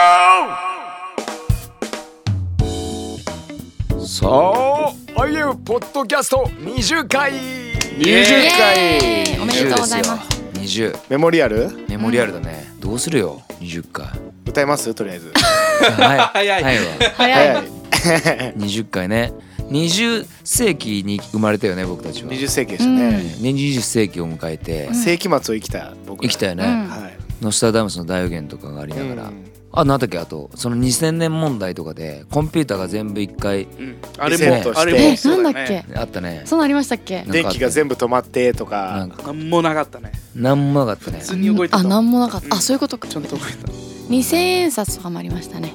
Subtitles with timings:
[0.00, 0.70] よ。
[4.06, 7.32] さあ I am ポッドキャスト20回。
[7.32, 10.40] 20イエ回おめでとうございます。
[10.54, 11.70] 20メモリアル？
[11.88, 14.08] メモリアルだね、どうするよ？20回。
[14.46, 14.94] 歌います？
[14.94, 15.32] とりあえず。
[15.32, 16.18] はい。
[16.18, 16.62] 早い。
[16.62, 16.82] はいわ。
[17.16, 17.54] 早い。
[17.54, 17.64] はい。
[18.56, 19.32] 20回ね。
[19.70, 22.30] 20世紀に生まれたよね僕たちは。
[22.30, 24.92] 20世紀でしたね、ね20世紀を迎えて。
[24.94, 26.88] 世紀末を生きた僕生きたよね、うん。
[26.88, 27.16] はい。
[27.40, 33.96] ノスターダムスの大予言とかがありながら、うんあなんだっけあとその2000年問題とかでコンピューターが全部一回うん。
[34.18, 35.84] あれもあれえもそうなんだっけ？
[35.94, 36.42] あったね。
[36.44, 37.24] そんなんありましたっけ？
[37.28, 39.08] 電気が全部止まってとなか。
[39.26, 40.12] なんもなかったね。
[40.34, 41.18] なんもなかったね。
[41.20, 41.78] 普通に動いてた。
[41.78, 42.54] あなんもなかった、うん。
[42.54, 43.06] あそういうことか。
[43.06, 43.72] ちゃんと動いてた。
[44.10, 45.72] 2000円札とかもありましたね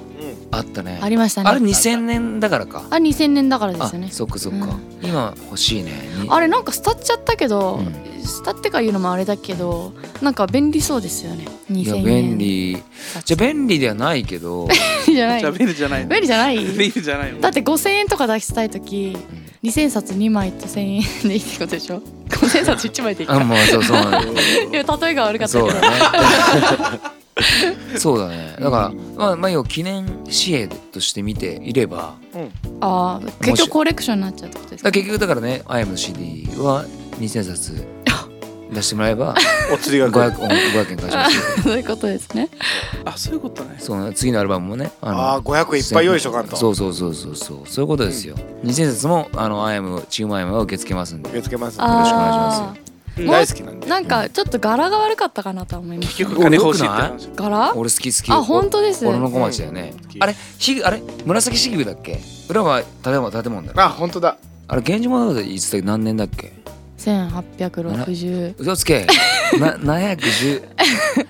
[0.51, 0.99] あったね。
[1.01, 1.49] ありましたね。
[1.49, 2.83] あれ2000年だからか。
[2.89, 4.09] あ2000年だからであすよね。
[4.11, 5.05] そっかそっか、うん。
[5.07, 5.91] 今欲しいね。
[6.21, 7.85] にあれなんか廃っちゃったけど、うん。
[8.43, 11.45] 廃ってから言うのもあれだけどなんか便利そうですよね。
[11.69, 12.83] いや2000円便利
[13.23, 14.67] じゃあ便利ではないけど。
[15.05, 15.39] じゃない。
[15.41, 16.09] じゃあ便利じゃないの？
[16.09, 16.57] 便利じゃない？
[16.57, 17.39] 便利じゃないの？
[17.41, 19.17] だって5000円とか出したい時
[19.63, 23.35] 2000円札2枚と1000円でいいってことでしょ？5000円札1枚でいいか。
[23.35, 23.97] あもうそうそう。
[23.97, 24.33] なんだよ
[24.71, 25.69] いや例えが悪かったけど。
[25.69, 26.99] そうだね
[27.97, 28.55] そうだね。
[28.59, 32.15] だから、まあまあ要は記念紙幣として見ていれば
[32.81, 34.89] ああ結局コレクションになっちゃうってことですか？
[34.89, 36.85] だから結局だからね「アイムの CD は
[37.19, 37.87] 2000冊
[38.73, 39.35] 出してもらえば
[39.73, 40.31] お釣りが来る。
[40.31, 41.41] 500, 500円返しますよ。
[41.63, 42.49] そういうことですね。
[43.05, 43.75] あそういうことね。
[43.79, 46.55] そうね次のアルバムもねああ500いっぱい用意しとかんと。
[46.57, 51.29] そうそうそうそうそうそういうことですよ、2000冊もあの「アイムチームアイムは受け付けますんで。
[51.29, 52.84] 受け付けますろしくお願いします
[53.17, 53.85] 大好きなんで。
[53.87, 56.09] ーなんかちょっっと柄が悪かったかなとは思います。
[56.17, 57.27] 結局金欲しいって話。
[57.35, 57.73] 柄？
[57.75, 58.31] 俺好き好き。
[58.31, 60.23] あ本当です俺の小町だよね、うん。
[60.23, 61.01] あれひあれ？
[61.25, 62.19] 紫式部だっけ？
[62.49, 64.37] 裏は建物建物だろあ本当だ。
[64.67, 66.51] あれ源氏物語いつだっけ何年だっけ？
[67.05, 69.05] 1860嘘つけ。
[69.59, 70.63] な710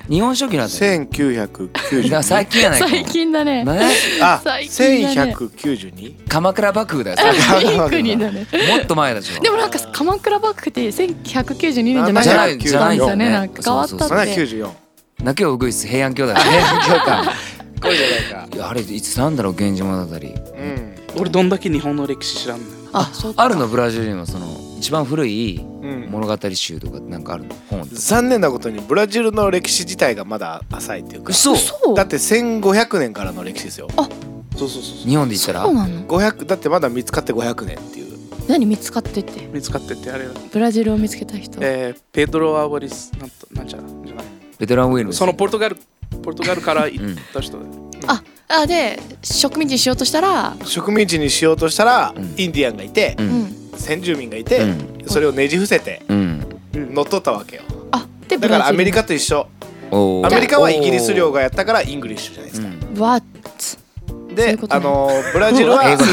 [0.09, 2.87] 日本書紀なんだよだから1990最近やないか。
[2.87, 3.63] 最近だね。
[3.65, 3.89] 700
[4.21, 5.35] あ最近だね。
[5.35, 6.27] 1192?
[6.29, 7.17] 鎌倉幕府だよ
[7.59, 8.47] ピンクにだね。
[8.69, 13.25] もっと前でしょでもなんか鎌倉幕府って1192年じゃなじゃなかったんですいじゃないよね。
[13.25, 14.31] よなんか変わったそうそうって。
[14.35, 14.69] 794
[15.23, 16.41] 泣けをうぐいす平安京だね。
[16.87, 17.23] 今日か。
[17.81, 18.55] これじゃないか。
[18.55, 20.15] いやあれいつなんだろう源氏物語。
[20.15, 20.95] うん。
[21.17, 22.71] 俺どんだけ日本の歴史知らんのよ。
[22.93, 23.43] あそうか。
[23.43, 24.47] あるのブラジルにもその
[24.85, 27.55] 一番古いうん物語集とかなんかあるの？
[27.71, 31.31] 本残念なことにブラジルの歴史自体がまだ浅いっていうか。
[31.31, 31.55] 嘘。
[31.55, 33.87] そうだって1500年からの歴史ですよ。
[33.95, 34.05] そう
[34.59, 35.09] そうそうそう。
[35.09, 35.63] 日本で言ったら？
[35.63, 38.15] そうなの？500だってまだ見つかって500年っていう。
[38.47, 39.47] 何見つかってって。
[39.47, 41.57] 見つかってってあれだブラジルを見つけた人。
[41.63, 44.25] えーペドロ・アワリスなんとなんちゃらじゃない？
[44.59, 45.17] ベテランウィルムス。
[45.17, 45.77] そのポルトガル
[46.21, 47.71] ポルトガルから行った人だよ
[48.05, 50.55] ああで植民地にしようとしたら？
[50.63, 52.35] 植民地にしようとしたら、うん。
[52.37, 55.03] インディアンがいてう、うんん先住民がいて、うん。
[55.07, 57.63] それをねじ伏せて乗っ取ったわけよ。
[58.27, 59.47] だからアメリカカと一緒。
[59.91, 62.67] アメリカはイギリス領がやったからイングリッシュじゃないですか、
[64.33, 66.03] であのーブラジルは英語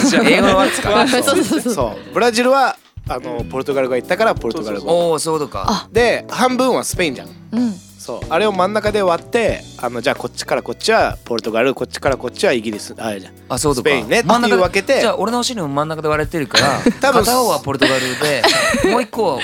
[0.48, 1.08] は使う。
[1.08, 1.22] そう。
[1.22, 2.14] そうそうそうそう。
[2.14, 2.76] ブラジルは
[3.08, 4.92] あのーポルトガルが行ったからポルトガル語。
[4.92, 5.64] おおそうとか。
[5.66, 5.88] あ。
[5.90, 7.28] で半分はスペインじゃん。
[7.28, 7.30] う
[7.60, 7.72] ん
[8.02, 8.20] そう。
[8.28, 12.94] あれを真ん中で割ってあのじゃあこっちからこっちはポルトガルこっちからこっちはイギリス。
[12.98, 14.18] あじゃあそうスペインね。
[14.18, 15.00] って真ん中でいう分けて。
[15.00, 18.42] じゃあ俺のお尻も真ん中で割れてるから 多分片方はポルトガルで
[18.90, 19.40] もう一個は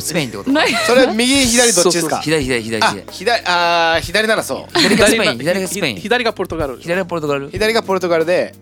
[0.00, 0.68] スペインってことない。
[0.86, 2.18] それ右左どっちですか？
[2.18, 2.82] 左左左。
[2.82, 4.78] あ左左あー左ならそう。
[4.78, 5.24] 左がスペイン。
[5.24, 5.96] が左がスペイン。
[5.96, 6.78] ひ左がポルトガル。
[6.80, 7.44] 左がポルトガル。
[7.44, 8.54] うん左がポルトガルで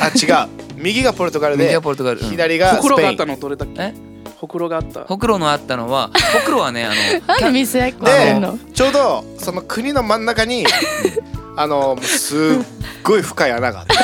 [0.00, 0.48] あ違う。
[0.76, 2.20] 右がポルトガル右でがポルトガル。
[2.20, 2.28] うん。
[2.30, 3.36] 左がスほくろがあったの？
[3.38, 3.80] どれだっけ？
[3.82, 4.07] え？
[4.40, 5.00] ほくろがあった。
[5.04, 6.94] ほくろのあったのは ほくろはねあの
[7.26, 8.56] なんで水やっこしてんの？
[8.56, 10.64] でちょうどその国の真ん中に
[11.56, 12.38] あのすっ
[13.02, 13.94] ごい深い穴があって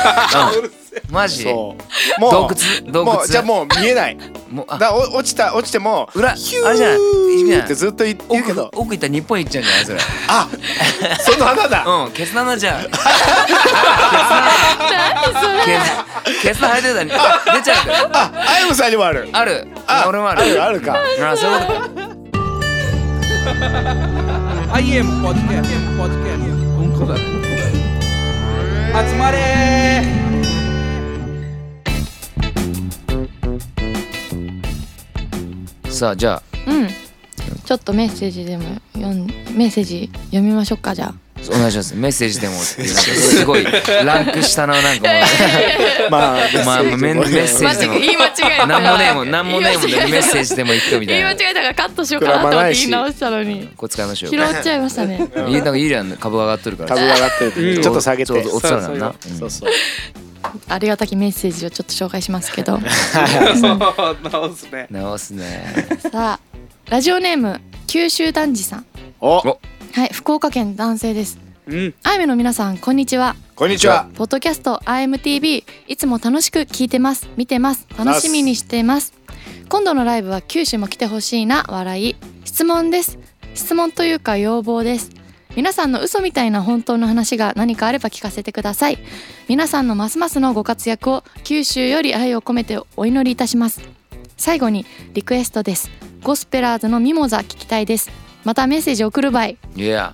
[1.11, 1.43] マジ？
[1.45, 1.77] そ
[2.19, 2.21] う。
[2.21, 2.93] もう洞窟？
[2.93, 3.05] 洞窟？
[3.05, 4.17] もうじゃあもう見えない。
[4.51, 4.79] もうあ。
[4.79, 6.99] だお落ちた落ちても裏ヒューあれじゃない？
[6.99, 7.01] い
[7.41, 8.71] いってずっと言言うけ奥ど。
[8.75, 9.85] 奥行ったら日本行っちゃうんじゃない？
[9.85, 9.99] それ。
[10.29, 10.49] あ
[11.21, 11.85] その穴だ。
[11.85, 12.83] うんケツの穴じゃん。
[12.85, 13.15] ケツ何
[15.41, 15.79] それ
[16.43, 19.29] ケツの生えてたら出ちゃうからあアイムさんにもある。
[19.33, 19.69] ある。
[19.87, 20.43] あ俺もある。
[20.43, 20.97] あるあるか。
[21.33, 22.15] あそういうことか。
[24.73, 26.45] I am podcast podcast
[26.79, 27.17] うんこだ
[29.09, 30.24] 集まれ
[35.95, 36.43] さあじゃあ。
[36.67, 36.89] うん。
[37.65, 38.65] ちょっとメッセージでも
[38.95, 39.27] 読ん
[39.57, 41.15] メッセージ読みましょうかじゃあ。
[41.49, 41.95] お願いします。
[41.95, 45.15] メッセージでもっていうなんかすごいランク下のなんかも
[46.09, 46.11] う。
[46.11, 47.93] まあまあメメッセージでも。
[47.95, 48.67] 言い間違えた。
[48.67, 51.31] なんもねえもんなんもねえもんでメッセージでも言ってみた言いな。
[51.31, 53.71] い間違えたからカットしようかなと思って言い直したのに。
[53.77, 54.25] これ使いまし。
[54.25, 55.29] ょう拾っちゃいましたね。
[55.47, 56.89] いいなんかいいじゃん株が上がってるから。
[56.89, 57.83] 株が上がってるうん。
[57.83, 58.27] ちょっと下げて。
[58.27, 58.87] ちょうど落ちたらな。
[58.89, 59.71] そうなそうそう
[60.69, 62.79] ありがたきメッセージをちょっと紹介しますけど。
[62.79, 63.79] そう
[64.31, 64.87] 直すね。
[64.91, 65.89] 直すね。
[65.99, 66.41] さあ
[66.91, 68.87] ラジオネーム九州男児さん。
[69.21, 69.59] は
[70.07, 71.39] い福岡県男性です。
[71.67, 71.95] うん。
[72.03, 73.37] アイムの皆さんこんにちは。
[73.55, 74.09] こんにちは。
[74.15, 77.29] ポッドキャスト IMTV いつも楽しく聞いてます。
[77.37, 77.87] 見てます。
[77.97, 79.13] 楽しみにしてます。
[79.69, 82.17] 今度のライブは九州も来てほしいな笑い。
[82.45, 83.19] 質問です。
[83.55, 85.11] 質問というか要望です
[85.57, 88.99] 皆さんの嘘みたいな本当の話が何かあれば聞かせてください。
[89.49, 93.81] 皆さんのますますのご活躍を九州より愛を込めてお祈りいたします。
[94.37, 95.91] 最後にリクエストです。
[96.23, 98.11] ゴスペラーズのミモザ聞きたいです。
[98.45, 99.47] またメッセージ送る場合。
[99.47, 100.13] いや。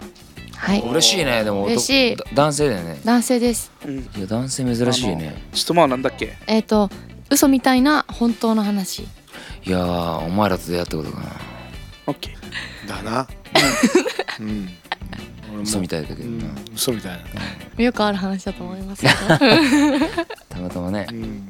[0.56, 0.80] はい。
[0.82, 1.42] 嬉しいね。
[1.42, 2.16] でも男嬉しい。
[2.16, 3.00] だ男性だよね。
[3.02, 3.72] 男性です。
[3.86, 3.98] うん。
[3.98, 5.42] いや男性珍しいね。
[5.54, 6.36] 質問はなんだっけ？
[6.46, 6.90] えっ、と
[7.30, 9.04] 嘘みたいな本当の話。
[9.64, 11.26] いやーお前らと出会ったことかな。
[12.08, 12.88] オッケー。
[12.88, 13.26] だな。
[14.38, 14.68] うん。
[14.68, 14.79] 俺も
[15.62, 16.38] 嘘みたいだけどうん。
[16.38, 16.44] な
[16.74, 17.20] 嘘みたい
[17.76, 17.84] な。
[17.84, 19.14] よくある話だと思いますけど
[20.48, 21.06] たまたまね。
[21.10, 21.48] うん。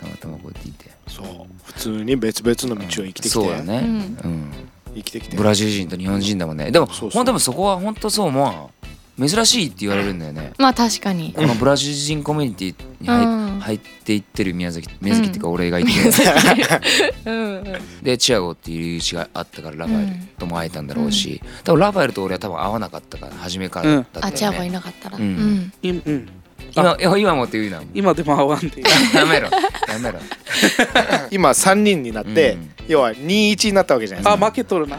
[0.00, 0.90] たまたまこうやっていて。
[1.08, 1.26] そう。
[1.64, 3.28] 普通に別々の道を生きてきて。
[3.28, 3.78] そうだね。
[3.78, 4.18] うん。
[4.24, 4.52] うん。
[4.94, 5.36] 生きてきて。
[5.36, 6.70] ブラジル人と日本人だもんね。
[6.70, 7.10] でもそうそう。
[7.10, 8.77] ほんでもそこは本当そう思う
[9.18, 10.52] 珍しいって言われるんだよね。
[10.58, 11.32] まあ確かに。
[11.32, 13.60] このブラジル人コミュニティに入,、うん。
[13.60, 15.90] 入っていってる宮崎宮崎っていうか俺がいて、
[17.26, 17.64] うんうん。
[18.02, 23.90] でチアゴっていう友人があったからラファエルとも会えたんだろうし、多分ラファエルと俺は多分会わなかったから初めから。
[23.90, 25.18] だったよね、あチアゴいなかったら。
[25.18, 25.28] ううん。
[25.28, 26.28] んいうん。
[26.76, 27.82] 今いや今もって言うな。
[27.94, 28.82] 今でも会わんで
[29.14, 29.48] やめろ。
[29.88, 30.20] やめろ。
[31.30, 32.70] 今3人になって、うん。
[32.88, 34.46] 要は2-1になったわけじゃないですか。
[34.46, 34.98] あ負けとるな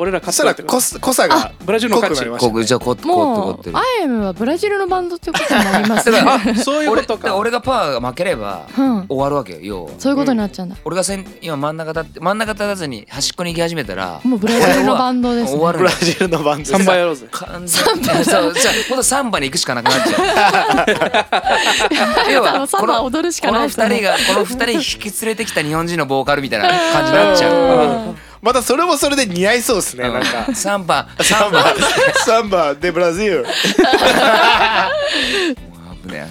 [0.00, 2.50] 俺らそしたら勝ったってこと濃さ濃さがブラジルの勝ち濃くなりましたね。
[2.52, 6.18] ここじゃあここもうこってこアイエムはブラジルのバンドってことになりますね。
[6.24, 7.34] あ そういう俺ことか。
[7.34, 9.06] 俺がパーが負ければうん。
[9.08, 9.58] 終わるわけよ。
[9.60, 10.76] 要はそういうことになっちゃうんだ。
[10.84, 15.58] 俺が先今真ん中立って真ん中立たずに端っこに行き始めたらもうブラジルのバンドですね。
[15.58, 15.78] 終わる。
[15.78, 17.26] ブラジルのバンドサンバやろうぜ。
[17.32, 18.04] 完全に。
[18.04, 20.86] そうじゃあほんとサンバに行くしかなくなっちゃ
[22.28, 22.30] う。
[22.32, 27.54] 要はサンバ踊るしかこのないですね二人がこの二人引き連れてきた日本人のボーカルみたいな感じになっちゃう。
[27.54, 30.14] うんまたそれもそれで似合いそうですね、うん。
[30.14, 30.54] なんか。
[30.54, 31.08] サンバ。
[31.20, 31.74] サンバ。
[32.24, 32.74] サンバ。
[32.74, 33.44] でブラジル。
[36.06, 36.28] 危ね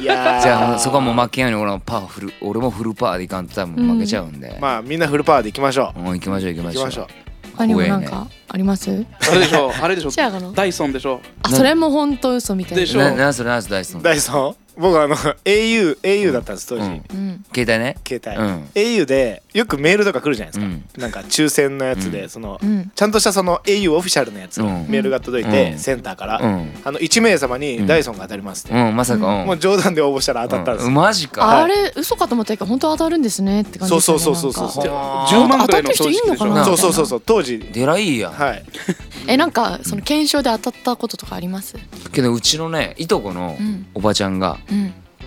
[0.00, 6.00] じゃあそこはもう負けんように俺もパーフル俺もフルパーでいかんと多分負けちゃうんで、まあみんなフルパワーでいきましょう。
[6.00, 7.06] もう行きましょう行きましょう行きましょう。
[7.56, 8.26] 他にもなんか？
[8.48, 8.94] ありますあ
[9.34, 9.72] れでしょ？
[9.80, 10.10] あれでしょ？
[10.10, 11.20] チアゴのダイソンでしょ？
[11.42, 12.80] あそれも本当嘘みたいな。
[12.80, 12.98] でしょ。
[12.98, 14.02] ななんそれなんそれダイソン。
[14.02, 14.56] ダイソン？
[14.76, 16.90] 僕あの au au だったんです当時、うん。
[16.90, 17.44] うん。
[17.54, 17.96] 携帯ね。
[18.06, 18.64] 携帯、うん。
[18.74, 20.84] Au でよくメールとか来るじゃないですか、うん。
[20.98, 22.28] なんか抽選のやつで、うん。
[22.28, 22.92] その、うん。
[22.94, 24.86] ちゃんとしたその au オフィシャルのやつ、うん。
[24.88, 25.78] メールが届いて、うん。
[25.78, 26.70] センターから、うん。
[26.84, 27.60] あの1名様うん。
[27.60, 29.26] にダイソンが当たりますって、うんまさか。
[29.26, 29.46] うん。
[29.46, 30.94] もう冗談で応募したら当たったんですよ、うん。
[30.94, 31.62] マジか。
[31.62, 34.94] あれ嘘かと思ったけど本当当たるんですねって感じですよねそうそうそうそうなんか。
[34.94, 35.28] はあ。
[35.28, 37.58] 10万くらいの当たってる人いんのかなそうそうそうそう当時。
[37.58, 38.32] でらいいやん。
[38.32, 38.64] はい。
[39.28, 41.76] えなんかその検証で当たったこととかあります？
[42.12, 43.86] けどうちのねいとこのうん。
[43.94, 44.65] おばちゃんがうん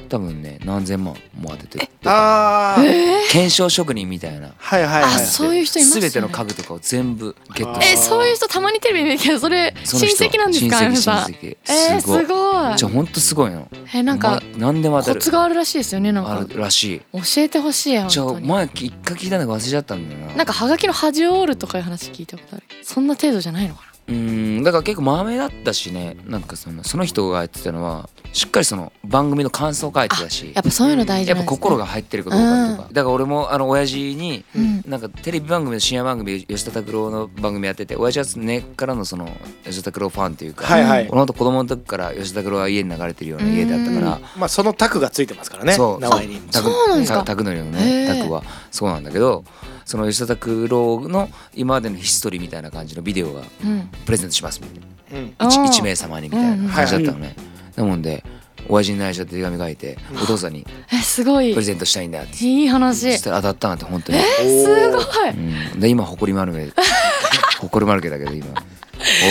[0.07, 2.83] 多分ね何千万も当ててあー。
[2.83, 4.53] え検証職人みたいな。
[4.57, 11.25] はいはいはいあそういう人います全ての家具とかを全部ゲットえそういう人たまにテレビで見るけどそれ親戚なんですか親戚皆さん？
[11.25, 11.57] 親戚。
[11.67, 12.77] えー、すごい。
[12.77, 13.67] じゃあほんとすごいの。
[13.93, 17.01] えなんかま何でも当たコるツがあるらしいですよねなんあかるらしい。
[17.13, 20.33] 教えてほしいやじゃ前一回聞いたのが忘れちゃったんだよな。
[20.37, 22.63] なんかハガキの端折るとかいう話聞いたことある。
[22.83, 26.17] そんな程度じゃないのかうーんだから結構マメだったしね。
[26.25, 34.79] なんかそのその人がやってたのはしっかりその番組の感想書いてたしなやっぱそういうの大事やっぱなんです、ね、心が入ってるかどうかとか、だから俺もあの親父にうん。
[34.89, 39.29] なんかテレビ番組の深夜番組で吉田拓郎の番組やってて親父は根っからのその
[39.63, 41.07] 吉田拓郎ファンっていうか、はいはい。
[41.09, 45.99] 俺ほんと子供の時から吉田拓郎は家に流れてるような家だったから、まあそのタクがついてますからねそう。
[45.99, 46.39] 名前に。
[46.51, 47.19] タクそうなんですか。
[47.19, 48.19] タタクのりのへねー。
[48.19, 48.43] タクは。
[48.71, 49.43] そうなんだけど
[49.85, 53.89] その吉田拓郎の今までのヒストリーみたいな感じのビデオがうん。
[54.05, 55.19] プレゼントしますみたいな。
[55.19, 55.33] うん。
[55.37, 57.35] あー 1, 名様にみたいな感じだったのね、
[57.79, 58.23] なもんで
[58.67, 61.53] 親父に内緒で手紙書いてお父さんにえすごい。
[61.53, 62.45] プレゼントしたいんだって。
[62.45, 63.13] いい話。
[63.13, 65.29] そしたら当たったなんて本当に、すごい。
[65.73, 66.69] うん、で今誇り丸め
[67.59, 68.47] 誇り丸けだけど今。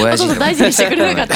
[0.03, 1.35] 親父大事にしてくれなかった。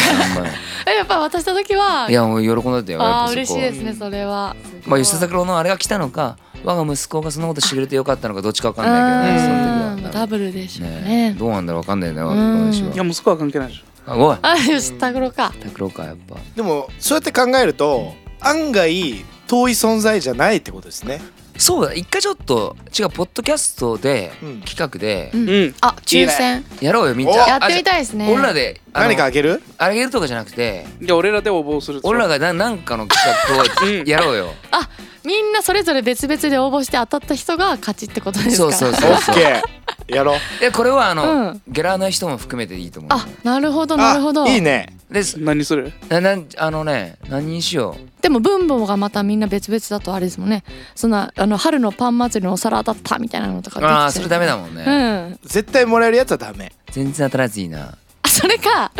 [0.90, 4.56] えやっぱ渡した時はいやもう喜んだったよあー嬉しいですねそれは。
[4.86, 9.94] まあ吉田拓郎のあれが来たのか我が息子がそのことしてくれてよかったのかどっちかわかんないけどねその時は。
[9.94, 11.00] うんダブルでしょうね。
[11.30, 12.72] ねどうなんだろうわかんないんだようん。
[12.72, 14.38] 私いやは息子は関係ないでしょあおい。
[14.42, 15.52] あ吉田黒か。
[15.60, 16.36] 拓郎かやっぱ。
[16.56, 21.20] でもそうやって考えると案外遠い存在じゃないってことですね
[21.58, 24.60] そうだ一回ちょっと違うポッドキャストでうん。
[24.62, 25.48] 企画でうん。
[25.48, 25.74] うん。
[25.80, 26.64] あ抽選。
[26.80, 27.36] やろうよみんお。
[27.36, 28.32] なやってみいたいですね。
[28.32, 29.62] 俺らであの何かあげる？
[29.78, 33.64] あげるとかじゃなくてじゃあ俺らで応募する俺らがななんかの企画を
[34.00, 34.08] うん。
[34.08, 34.54] やろうよ。
[34.70, 34.88] あ
[35.24, 38.72] みんなそれぞれ別々で応募して当たった人が勝ちってことですか？
[38.72, 39.34] そうそうオそうそう。
[39.36, 40.14] ッケー。
[40.16, 40.38] やろう。
[40.60, 41.62] でこれはあの、うん。
[41.68, 43.12] ゲラーの人も含めていいと思う。
[43.12, 44.44] あなるほどなるほど。
[44.44, 45.92] あいいねです何する？
[46.08, 48.22] ななんあのね何にしよう？
[48.22, 50.64] でも分母がまたみんな別々だとあれですもんね。
[50.94, 54.90] そんなあの春のパン祭りのお皿当たったみたいなのとかああそれダメだもんね、う
[55.34, 55.38] ん。
[55.42, 56.72] 絶対もらえるやつはダメ。
[56.90, 57.80] 全然当たらずいいな。
[57.80, 57.98] あ
[58.42, 58.90] そそれか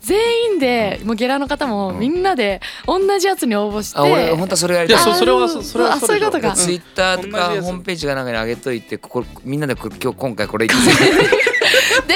[0.00, 5.04] 全員でもうゲラの方もみんなで同じやつに応募して、あ俺本当はそれやりたい。
[5.04, 6.52] いやそそれはあそそれはあそういうことか。
[6.52, 10.68] ツイッターとかホームページかなんかに上げといてここみんなでこ今日今回これ
[12.06, 12.14] で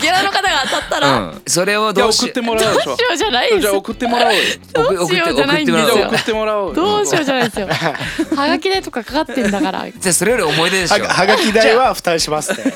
[0.00, 2.90] ゲラの方が当たったて、ら、うん、それをどうし送ってもらうでしょ。
[2.90, 4.34] どうしようじゃないですじゃあ送ってもらおう
[4.72, 6.74] どうしようじゃないん送ってですよじゃあ送ってもらおうよ。
[6.74, 7.66] どうしようじゃないですよ。
[7.66, 9.90] はがき代とかかかってんだから。
[9.90, 11.02] じゃあそれより思い出でしょ。
[11.02, 12.62] ははがき代は負担しますって。
[12.62, 12.74] じゃ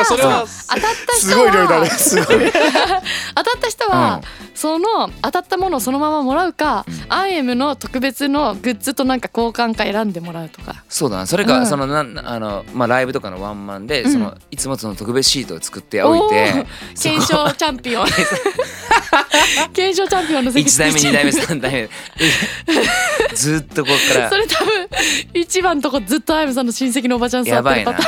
[0.00, 1.88] あそれは当たったす人ごい量だね。
[1.88, 2.38] はすごい
[3.34, 4.20] 当たった人は、
[4.54, 10.84] その当たったものをそのままもらうか、アイエムの特別のグッズとなんか交換か選んでもらうとか。
[10.88, 11.26] そうだな。
[11.26, 11.66] それか、うん。
[11.66, 14.12] そのなんあのまあライブとかのワンマンで、うん。
[14.12, 16.66] そのいつもその特別シートを作っておいて
[17.00, 18.06] 検証チャンピオン。
[19.72, 20.68] 検証チャンピオンの席。
[20.68, 21.88] 1代目2代目3代目。
[23.34, 24.30] ずっとこっから。
[24.30, 24.88] それ多分
[25.34, 28.02] 一番とこずっとアイムさんの親戚のおばちゃん座ってるパタ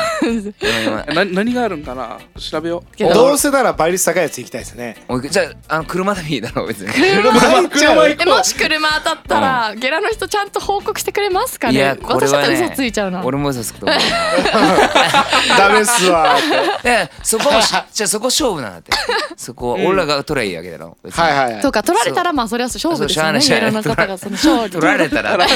[1.15, 1.25] な。
[1.25, 2.19] 何があるんかな？
[2.39, 3.15] 調べよう。
[3.15, 4.97] どうせなら倍率高いやつ行きたいですね。
[5.09, 6.93] おいじゃああの車でもいいだろう別に。
[6.93, 7.33] 車。
[7.33, 11.75] 入っちゃうえもし車当たったら、ゲラの人ちゃんと報告してくれますかね？
[11.75, 13.25] いやこれはね私嘘ついちゃうな。
[13.25, 13.99] 俺も嘘つくと思う。
[15.59, 16.37] ダメっすわ。
[16.37, 18.93] ってでそこもしじゃあそこ勝負なんだって。
[19.37, 21.23] そこ俺らが取ればいいわけだろ別に。
[21.23, 21.63] はいはいはい。
[21.63, 23.41] とか取られたらまあそれは勝負ですよね。
[23.41, 25.39] そうしゃあないゲラの方がその勝利取られたら。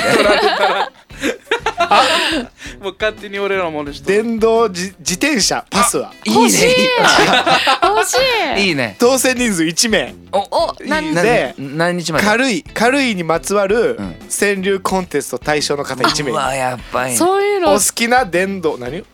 [2.81, 6.12] もう勝手に俺らのも電動自自転車パスは。
[6.25, 6.41] いいね。
[6.43, 6.67] 欲しい。
[7.87, 8.17] 欲し
[8.71, 8.97] いいいね。
[8.99, 10.14] 当選人数1名。
[10.33, 12.25] お何なで何日まで？
[12.25, 14.17] 軽い軽いにまつわるうん。
[14.29, 16.31] 川柳コンテスト対象の方1名。
[16.31, 17.71] うわやばいねそういうの。
[17.71, 19.05] お好きな電動何？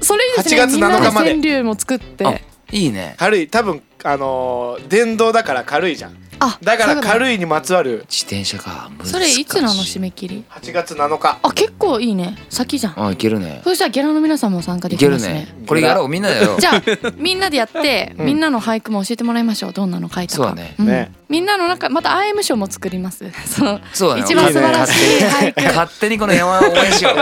[0.00, 1.30] それいいですね8月7日まで。
[1.30, 2.26] 川柳も作って。
[2.26, 2.34] あ
[2.72, 3.14] いいね。
[3.18, 3.48] 軽い。
[3.48, 8.06] 多分あのー電動だから軽いじゃんあだから軽いにまつわる。
[8.08, 11.38] 自転車かとそれいつなの難しい締め切り？8月7日。
[11.42, 12.36] あ結構いいね。
[12.48, 13.06] 先じゃん。
[13.06, 13.60] あいけるね。
[13.62, 15.34] そしたらゲラの皆さんも参加でいけるきますね。
[15.34, 15.64] ね。
[15.66, 16.60] これやろうみんなでやろう。
[16.60, 16.82] じゃあ
[17.16, 18.26] みんなでやって、うん。
[18.26, 19.72] みんなの俳句も教えてもらいましょう。
[19.74, 20.44] どんなの書いたか。
[20.44, 20.74] そうだね。
[20.78, 20.86] ん。
[20.86, 21.12] ね。
[21.28, 23.30] みんなの中また IM 賞も作ります。
[23.46, 24.08] そ のそう。
[24.10, 24.22] だね。
[24.22, 25.62] 一番素晴らしい俳句。
[25.76, 27.16] 勝手にこの山を応援しよう。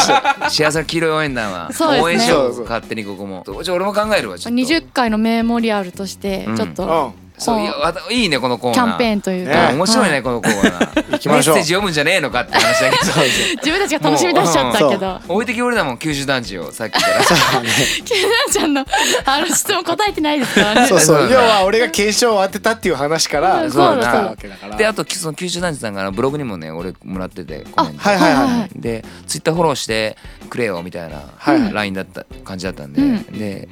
[0.00, 0.14] そ
[0.46, 0.50] う。
[0.50, 1.72] 幸せの黄色い応援団は。
[1.72, 2.02] そうですね。
[2.02, 2.64] 応援しよそう。
[2.64, 3.44] 勝手にここも。
[3.62, 4.60] じゃあ俺も考えるわちょっと。
[4.60, 6.56] 20回のメモリアルとしてうん。
[6.56, 7.72] ちょっとうんそういや
[8.10, 8.86] いいねこのコーナー。
[8.86, 9.52] キャンペーンというね。
[9.52, 11.12] か、面白いねはこのコーナー。
[11.12, 11.54] 行きましょう。
[11.56, 13.12] メッセージ読むんじゃねえのかって話だけど。
[13.58, 15.20] 自分たちが楽しみ出しちゃったけど。
[15.26, 17.16] 置いてきぼりだもん九州団地をさっきから。
[17.18, 18.14] ケ
[18.46, 18.86] ナちゃんの
[19.24, 20.86] あの質問答えてないですからね。
[20.88, 21.28] そうそう。
[21.30, 24.56] 要は俺が検証を当てたっていう話からそうだなそうだわけだ。
[24.56, 30.16] からであとその九州団地さんがあのブログにもね俺もらっててコメントはいはいはいでツイッターフォローして
[30.48, 31.72] くれよみたいなはいはい。
[31.72, 33.24] LINE だった感じだったんで、うん。
[33.38, 33.68] で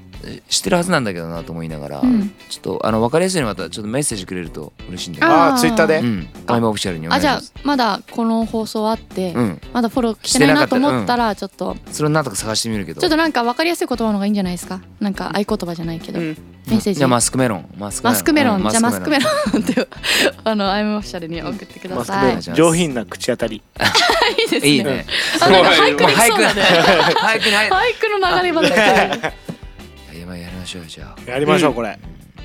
[0.48, 2.32] 知ってるはずなんだけどなと思いながら、うん。
[2.48, 5.98] ちょっとあの分かりやすいようにまたちょっとメッセージくれると嬉しいんだけどあああツイッターで？
[5.98, 6.28] うん。
[6.46, 7.66] アイムオフィシャルにお願あじゃあいします。
[7.66, 9.60] まだこの放送あって、うん。
[9.72, 13.00] まだフォロー来てないなと思ったらちょっとそれをなんとか探してみるけど。
[13.00, 14.80] ちょっとなんか分かりやすい言葉の方がいいんじゃないですか？
[15.00, 16.26] なんか合言葉じゃないけど、うん。
[16.68, 16.98] メッセージ。
[16.98, 17.68] じゃあマスクメロン。
[17.76, 18.12] マスクメロン。
[18.12, 19.62] マスクメロン、うんじゃあマスクメロン。
[19.62, 19.88] って
[20.44, 22.40] あのアイムオフィシャルに送ってください。
[22.40, 23.56] 上品な口当たり。
[24.38, 24.68] いいですね。
[24.68, 25.06] いいね。
[25.40, 26.62] あなんか俳句できそうだね。
[27.22, 27.40] 俳
[28.00, 28.84] 句の流れまで来てる。
[28.86, 29.32] や
[30.32, 31.30] ばいやりましょうよじゃあ。
[31.30, 31.98] やりましょうこれ。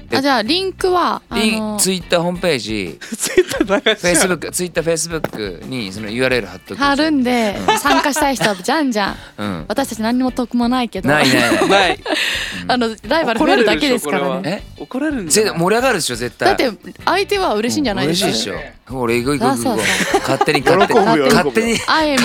[0.10, 2.98] あじゃあリンクはあリンのツイッターホームページ。
[3.01, 9.15] ツイッター流しフェイスブックツイッターフェイスブックにその URL 貼っとく貼るんで参加したい人は じゃんじゃん。
[9.38, 9.65] うん。
[9.67, 11.10] 私たち何にも得もないけど。
[11.10, 12.00] ないないない。
[12.70, 14.63] あのライバル増えるだけですからね。
[14.77, 14.82] え？
[14.84, 15.60] 怒られるんじぜゃない？
[15.60, 16.56] 盛り上がるでしょ絶対。
[16.58, 18.27] だって相手は嬉しいんじゃないですか？
[18.27, 20.20] 嬉しいでしょ俺行こう行こう行こう。
[20.20, 21.00] 勝手に勝手に。
[21.00, 22.24] 勝手にアイムス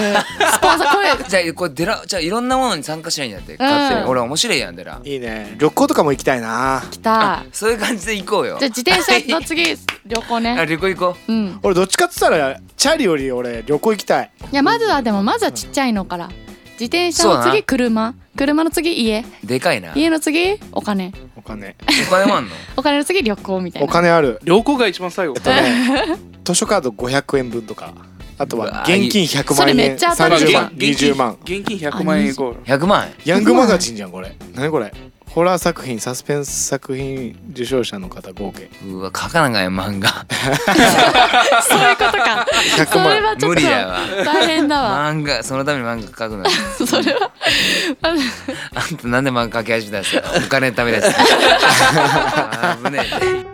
[0.61, 1.09] ポンサーこれ。
[1.29, 4.09] じゃあこれデラじゃあいろんなものに参加しないんだって勝手に。
[4.09, 5.01] 俺面白いやんデラ。
[5.03, 5.57] いいね。
[5.59, 6.83] 旅行とかも行きたいな。
[6.91, 7.45] 来た。
[7.53, 8.59] そういう感じで行こうよ。
[8.61, 9.77] じゃあ自転車の次
[10.07, 10.67] 旅行あね。
[10.67, 11.33] 旅行行こう。
[11.33, 11.59] ん。
[11.63, 14.31] 俺どっちかっつったらチャリより俺旅行行きたい。
[14.53, 16.29] いやまずはでもまずはちっちゃいのから。
[16.83, 18.13] 自転車のそうだ次車。
[18.37, 19.25] 車の次家。
[19.45, 19.93] うでかいな。
[19.95, 21.13] 家の次お金。
[21.37, 21.77] お金。
[22.09, 22.51] お金もあんの？
[22.77, 24.41] お金の次旅行みたいおな金ある。
[24.43, 27.95] 旅行が一番最後えっとね 図書カード500円分とか。
[28.37, 29.91] あとうわは現金100それ万円。
[29.91, 30.63] めっちゃ当たる30じゃん。
[30.65, 30.73] 万。
[30.73, 31.37] 20万。
[31.45, 32.63] 現金100万円イコール。
[32.65, 33.05] 100万。
[33.07, 34.35] 円ヤングマガジンじゃんこれ。
[34.57, 34.93] 何これ？
[35.35, 38.69] ホラー作品サスペンス作品受賞者の方合計。
[38.87, 40.11] うわ書かなかよ漫画。
[41.63, 42.47] そういうことか。
[42.77, 43.99] 100それ万はちょっ無理だわ。
[44.19, 45.11] と大変だわ。
[45.11, 47.31] 漫画そのために漫画描くのそれは
[48.75, 50.45] あんたなんで漫画描き始めたんですか？
[50.45, 51.09] お金のためです。
[52.85, 53.07] 危ね
[53.49, 53.52] え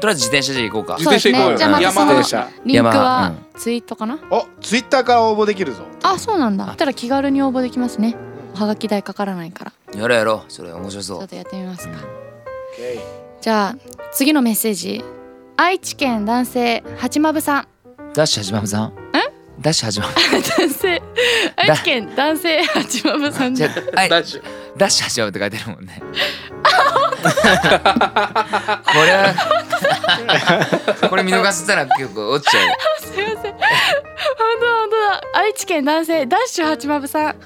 [0.00, 0.96] とりあえず自転車で行こうか。
[0.98, 1.58] 自転車行こうよ。
[1.58, 2.62] そうですねじゃあまずそ山の自転車。
[2.64, 3.36] リンクは山。
[3.58, 4.18] ツイートかな？
[4.30, 5.82] おツイッターから応募できるぞ。
[6.02, 6.66] あそうなんだ。
[6.66, 8.16] そしたら気軽に応募できますね。
[8.54, 9.72] おはがき代かからないから。
[9.94, 10.52] やろうやろう。
[10.52, 11.18] それ面白そう。
[11.18, 11.94] ちょっとやってみますか。
[13.40, 13.76] じゃあ
[14.12, 15.04] 次のメッセージ。
[15.56, 17.68] 愛知県男性八まぶさん。
[18.14, 18.92] ダッシュはじまぶさん？
[19.60, 20.12] ダッシュ始まる
[20.56, 21.02] 男性。
[21.56, 24.08] 愛知県男性八幡部さんじゃあはい。
[24.08, 24.42] ダッシュ
[24.76, 26.02] ダッシュ始まるって書いてあるもんね。
[27.18, 27.28] こ
[29.04, 29.34] れは
[31.08, 32.68] これ見逃したら結構落ちちゃう
[33.00, 33.52] すいません。
[33.52, 33.60] 本
[34.60, 37.36] 当だ本当だ愛知県男性ダッシュ八幡部さん。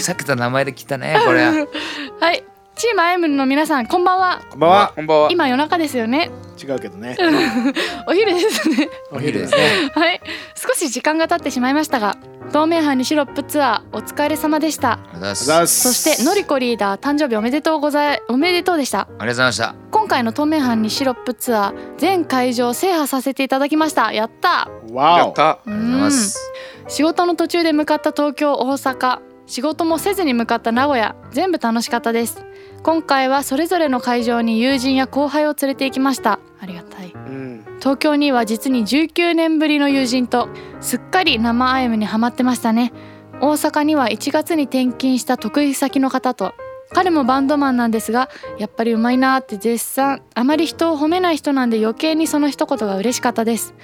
[0.00, 1.52] さっきと名前で来たねこれは。
[2.20, 2.44] はい
[2.78, 4.40] チームアイムの皆さんこんばんは。
[4.50, 4.92] こんばんは。
[4.94, 5.30] こんばんは。
[5.32, 6.30] 今夜中ですよね。
[6.62, 7.16] 違うけどね。
[8.06, 8.88] お昼ですね。
[9.10, 9.90] お昼ですね。
[9.92, 10.20] はい。
[10.54, 12.16] 少し時間が経ってしまいましたが
[12.52, 14.92] 透明版にシロップツアーお疲れ様でした。
[14.92, 15.44] ありがとうございます。
[15.46, 19.00] ざっそすしてのりこリーダー誕生日おめでとうございおめでとうでした。
[19.00, 19.74] ありがとうございました。
[19.90, 24.12] 今回の透明版にシロップツアー全会場制覇させていただきました。
[24.12, 25.18] やったわお。
[25.18, 25.42] やった。
[25.42, 26.52] うありがとうございます。
[26.86, 29.18] 仕事の途中で向かった東京大阪。
[29.48, 31.16] 仕事もせずに向かった名古屋。
[31.32, 32.44] 全部楽しかったです
[32.82, 36.38] 今回はそれぞれの会場に友人や後輩を連れて行きました。
[36.60, 37.12] ありがたい。
[37.12, 37.64] うん。
[37.80, 40.48] 東京には実に19年ぶりの友人と
[40.80, 42.92] すっかり生アイムにハマってましたね。
[43.40, 46.54] 大阪には1月に転勤した得意先の方と。
[46.90, 50.22] 彼もバンドマンなんですがやっぱりうまいなーって絶賛。
[50.34, 53.74] あまり人を褒めない人なんで余計にその一言が嬉しかったです。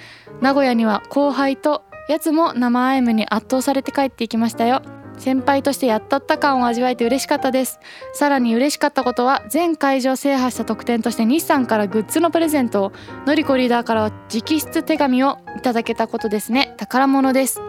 [0.41, 4.81] 名古屋には後輩とやつも生アイムに圧倒されて帰っていきましたよ
[5.17, 7.79] 先輩としてやったった感を味わえて嬉しかったです。
[8.13, 12.91] さらに嬉しかったことは全会場制覇した特典として日産からグッズのプレゼントを
[13.25, 16.73] のりこリーダーからは直筆手紙をいただけたことですね。
[16.77, 17.61] 宝物です。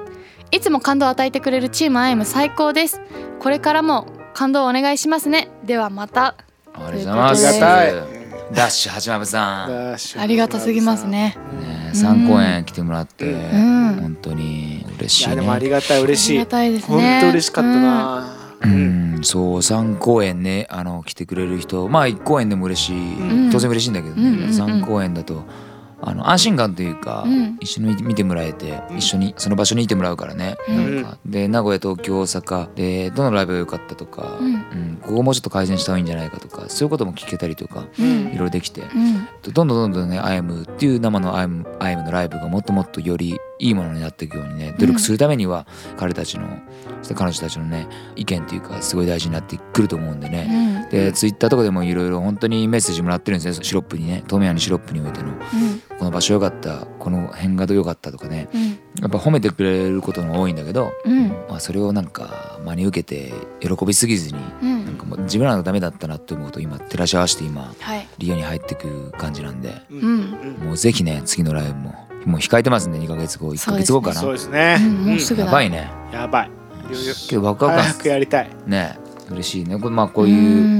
[0.50, 3.00] いつも感動を与えてくれるチームアイム最高です。
[3.40, 5.48] これからも感動をお願いしますね。
[5.64, 6.36] ではまた。
[6.74, 8.16] ありがとうございます。
[8.52, 10.20] ダッシュ八幡さん。
[10.20, 11.36] ありがたすぎますね。
[11.60, 13.96] ね3公演来てもらってん。
[14.00, 18.36] 本当に嬉しいいやでもあねりがたい嬉ありしいがたいです本ね当嬉しかったな。
[18.62, 19.20] うん。
[19.22, 22.96] そう3公演ねあの来てくれる人まあ1公演でも嬉しい。
[22.96, 23.50] ん。
[23.50, 24.40] 当然嬉しいんだけどうんうんうん。
[24.40, 25.44] ね3公演だと
[26.02, 27.56] あの安心感というかうん。
[27.60, 30.56] 一緒に見てもらえて一緒にその場所にいてもらうからね。
[30.68, 30.96] うん。
[30.96, 34.54] なんかで名古屋東京大阪でどのライブが良かったとかうん。
[34.54, 34.98] うん。
[35.02, 38.26] ここもうちょっと改善した方がいいんじゃないかとかそういうことも聞けたりとかうん。
[38.28, 38.82] いろいろできて。
[38.82, 39.52] うん。
[39.52, 46.46] どんどんどんどんね「アイムっていう生の「アイムアイムのライブがもっともっとよりいいものになっていくようにね努力するためには彼たちの
[47.00, 50.82] そして彼女たちのね意見っていうかすごい大事になってくると思うんでうね。
[50.86, 50.90] ん。
[50.90, 53.64] でツイッターとかでもいろいろ本当にメッセージもらってるんですね。
[53.64, 55.28] シロップにね透明にシロップにおいての。
[55.28, 58.68] うんこの場所良かったこの辺が良かったとかねうん。
[59.00, 61.28] やっぱ褒めてくれることが多いんだけど、うん。
[61.48, 64.84] まあ、それをなんか真に受けて喜びすぎずにうん。
[64.84, 68.06] なんかもう自分らがダメだったなって思うと今照らし合わせて今はい。
[68.18, 69.72] リオに入ってく感じなんで
[70.64, 74.78] もうぜひね次のライブももう控えてますんで2ヶ月後1ヶ月後かな、そうですね。
[74.80, 75.46] うんもうすぐだ。
[75.46, 75.90] やばいね。
[76.12, 76.50] やばい。
[77.28, 78.48] けどワクワク早くやりたい。
[78.48, 78.98] 感ね
[79.30, 79.78] 嬉しいね。
[79.78, 80.38] これまあこういうう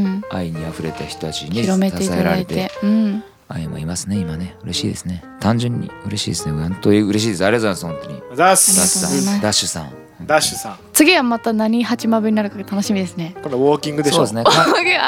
[0.09, 0.22] ん。
[0.31, 2.70] 愛にあふれた人たちに広めてい支ただいえられてて。
[2.83, 4.56] うん愛もいますね今ね。
[4.62, 5.22] 嬉しいですね。
[5.40, 6.61] 単純に嬉しいですね。
[6.61, 7.44] 本当に嬉しいです。
[7.44, 8.37] ありがとうございます本当に。
[8.37, 9.40] ザありがとうございスます。
[9.42, 10.06] ダッシュさん。
[10.26, 10.78] ダッシュさん。
[10.92, 13.37] 次はまた何八幡部になるかが楽しみですね。
[13.42, 14.16] これウォーキングでしょ。
[14.16, 14.44] そうですね。
[14.44, 14.50] か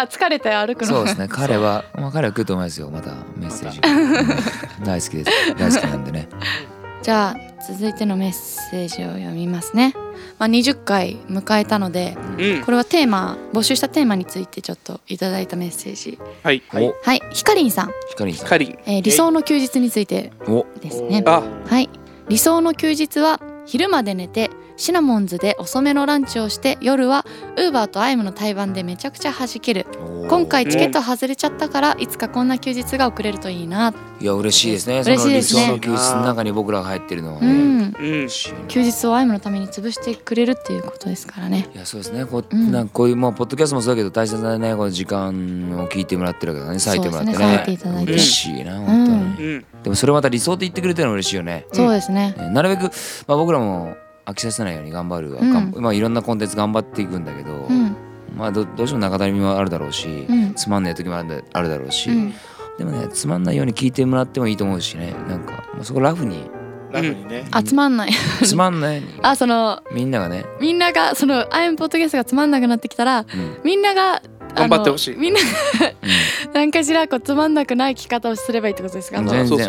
[0.03, 0.89] あ疲れたよ歩くの。
[0.89, 1.29] そうですね。
[1.29, 3.81] 彼はまあ彼は来ると思いますよまたメッセージ。
[3.83, 5.31] うん 大好きです。
[5.59, 6.29] 大好きなんでね。
[7.03, 9.95] じゃあ続いてのメッセージを読みますね、
[10.39, 12.63] まあ、20回迎えたのでうん。
[12.63, 16.19] これはテーマ募集したテーマについてちょっといただいたメッセージ。
[16.43, 16.63] はい。
[16.75, 16.95] お。
[17.03, 17.23] はい。
[17.33, 18.49] ひかりんさん、ひかりんさん。
[18.49, 21.23] かりんえー理想の休日についておですね。
[21.27, 21.43] あ。
[21.67, 21.91] はい。
[22.29, 29.87] 理想の休日は昼まで寝てシナモンズで遅めのランチをして夜はウーバーとアイムの対バンでめちゃくちゃ弾ける。
[30.29, 33.93] 今回チケット外れちゃったからいつかこんな休日が送れるといいな。
[34.21, 35.01] いや嬉しいですね。
[35.01, 35.63] 嬉しいですね。
[35.63, 38.29] その理想の休日の中に僕らが入ってるのはね、うん。
[38.69, 41.69] 休日をアイムのために潰してくれるっていうことですからね。
[41.75, 42.25] いやそうですね。
[42.25, 42.71] こう、うん。
[42.71, 47.57] なんかこういうまあポッドキャストもそうだけど大切なねこの時間を聞いてもらってるからね割いてもらってそうですね。
[47.57, 48.13] 割いてねいただいて。
[48.13, 49.65] 嬉しいな本当に、うん。
[49.83, 52.35] でもそれまた理想って言ってくれてるの嬉しいよね、そうですね。
[52.39, 52.93] ねなるべく、
[53.27, 53.97] まあ、僕らも
[54.29, 55.83] 飽きさせないように頑張る、うん。
[55.83, 57.97] まあ、いろんなコンテンツ頑張っていくんだけど、うん。
[58.37, 60.55] まあどどうしても中谷もあるだろうし、うん。
[60.55, 62.35] つまんない時もあるあるだろうし、うん。
[62.77, 65.15] でもねつまんないように聞いてもらってもいいと思うしね。
[65.29, 66.51] なんかもうそこラフに。
[66.93, 67.47] ラフにね。
[67.51, 68.11] あつまんない。
[68.45, 69.03] つまんない。
[69.23, 73.27] あそのみんながね、みんながそのアイムポッドキャストがつまんなくなってきたらうん。
[73.65, 74.23] みんなが
[74.59, 75.17] 頑張ってほしい。
[75.17, 76.53] みんなうん。
[76.53, 79.21] 何かしらこうつまんなくない聞き方をすればいいってことですか？
[79.21, 79.27] ん。
[79.29, 79.59] 全然。
[79.59, 79.69] ちょっ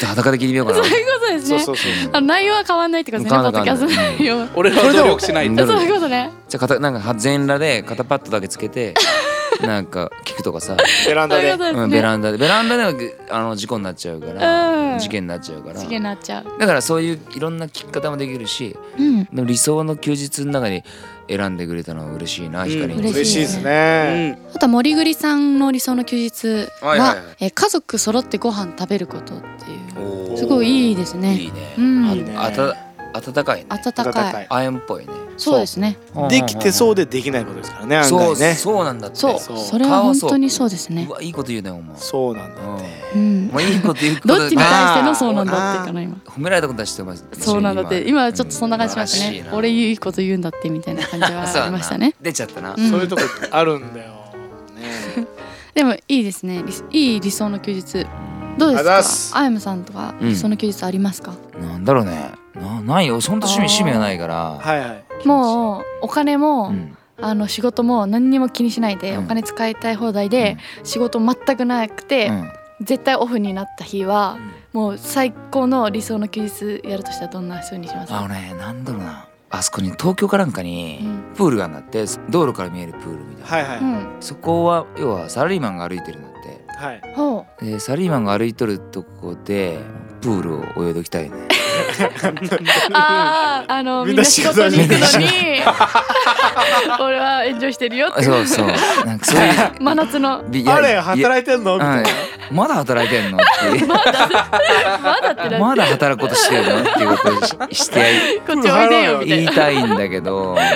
[0.00, 0.78] と裸で聞いてみようかな。
[0.78, 1.32] そういうこと
[1.72, 2.10] ですね。
[2.12, 3.40] あの内容は変わんないってことですね。
[3.42, 6.30] ポッドキャストの内容は 俺らは努力しないとうんそういうことね。
[6.48, 8.94] じゃあ片なんか全裸で肩パッドだけつけて
[9.62, 11.52] なんか聞くとかさ、ベランダで。
[11.52, 12.32] うん、ベランダ。
[12.32, 12.92] でベランダでは
[13.30, 14.98] あの事故になっちゃうから、うん。
[14.98, 15.80] 事件になっちゃうから。
[15.80, 16.58] 次になっちゃう。
[16.58, 19.24] だからそういういろんな聞き方もできるしうん。
[19.24, 20.82] でも理想の休日の中に
[21.28, 24.38] 選んでくれたのは嬉しいな光に、嬉嬉しいですね。
[24.54, 27.18] あとは森栗さんの理想の休日は、はいはいはい。
[27.40, 30.38] えー家族揃ってご飯食べることっていう。
[30.38, 31.36] すごいいいですね。
[31.36, 32.08] いいね、うん。
[32.10, 32.34] あいいね。
[32.36, 32.76] あた
[33.14, 33.66] 温かいね。
[33.70, 34.06] 温かい。
[34.06, 34.46] 温かい。
[34.50, 35.98] アイアンっぽいねそうですね。
[36.28, 38.54] できてそうでできないことですからね案そう外ね。
[38.54, 39.16] そうなんだって。
[39.16, 39.38] そう。
[39.38, 39.58] そう。
[39.58, 41.06] それは本当にそうですね。
[41.08, 41.96] うわいいこと言うねお前。
[41.96, 42.86] そうなんだって。
[43.14, 43.46] うん。
[43.48, 48.08] もういいこと言うどっちに対してのそうなんだってかな今褒められたことは知ってますそうなんだって。
[48.08, 51.42] 今ちょっとそんな感じしましたね俺いいこと言うんだってみたいな感じは。
[51.62, 52.90] ありましたね出ちゃったな、うん。
[52.90, 54.12] そういうとこあるんだよ。
[54.74, 55.26] ね。
[55.74, 56.62] でもいいですね。
[56.64, 58.06] 理いい理想の休日。
[58.58, 59.40] どうですか？
[59.40, 60.28] あやむさんとかうん。
[60.30, 62.32] 理想の休日ありますか、なんだろうね。
[62.54, 63.20] なないよ。
[63.20, 64.34] そんと趣味趣味がないから。
[64.58, 66.96] はいはいもうお金も、うん。
[67.18, 69.24] あの仕事も何にも気にしないで、うん。
[69.24, 72.52] お金使いたい放題で、仕事全くなくて、うん。
[72.82, 74.36] 絶対オフになった日は、
[74.74, 78.12] もう最高の理想の休日やるとしたらどんな風にします？
[78.12, 79.28] あのねなんだろうな。
[79.48, 81.34] あそこに東京かなんかにうん。
[81.34, 83.92] プールがあるんだって道路から見えるプールみたいな、はいはい。
[83.92, 84.16] うん。
[84.20, 86.60] そこは要はサラリーマンが歩いてるんだって。
[86.76, 87.00] はい。
[87.14, 89.78] ほでサラリーマンが歩いとるとこで
[90.20, 91.30] プールを泳いでおきたいね。
[91.30, 91.40] う
[92.92, 95.26] あああのみみんな仕事に行くの仕に
[97.00, 98.22] 俺はエンジョイしてるよって。
[98.22, 98.66] そうそう。
[99.04, 99.52] なんかそういう。
[99.80, 100.42] 真夏の。
[100.48, 101.74] びいやあれ働いてんの？
[101.74, 102.02] みたい。
[102.02, 102.08] な
[102.50, 103.38] まだ働いてんの？
[103.38, 103.86] っていう。
[103.86, 104.02] まだ
[105.32, 106.80] ってなまだ働くことしてるの？
[106.80, 109.36] っていうことをししてこっちおいでよみたいな。
[109.36, 110.56] 言いたいんだけど。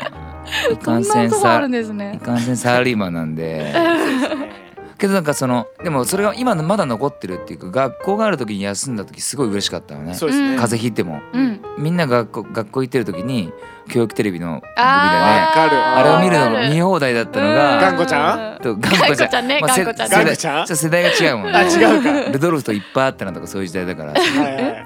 [0.72, 3.72] いかんせんサラリーマンなんで
[5.00, 10.10] けどなんかそのでもそれが今のまだ残ってるっていうか学校がある時に休んだ時すごい嬉しかったのね。
[10.10, 10.56] うんそうですね。
[10.56, 11.20] 風邪ひいても。
[11.32, 11.60] うん。
[11.78, 13.52] みんな学校学校行ってる時に
[13.88, 15.82] 教育テレビの番組でねあーわかる。
[15.82, 20.18] あれを見るの見放題だったのが頑固ちゃと頑頑固ちゃん固ちゃんねまあせ頑固ちゃん。
[20.18, 20.66] 頑固ちゃん？
[20.66, 22.32] 世代世代が違うもんあね違うか。
[22.32, 24.14] ルドルフといっぱいあったなとかそういう時代だから。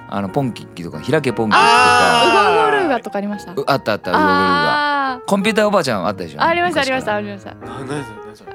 [0.06, 3.52] あのポンキッキとか開けポンキッキとあかウゴゴルーガとかありました？
[3.52, 4.83] うあったあったウゴゴルが
[5.14, 6.38] あコンピューターおばあちゃんあったでしょ？
[6.38, 7.54] ーありましたありましたありました。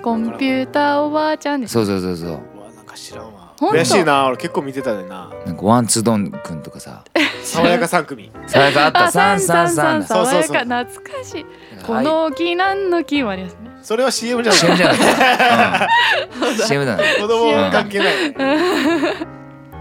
[0.02, 2.30] コンピューターおばあちゃんですそうそうそうそう
[2.76, 7.04] なんか知らんわ悔しいな俺結構見てたでななんかワンツードンくんとかさ
[7.44, 11.46] 爽やか3組さやかあったあ三三三そうそうそう爽やか懐かしい
[11.86, 18.34] この木なんの木もありますねそれは CM じゃない CM じゃなかった、うん、CM だね子供関係ない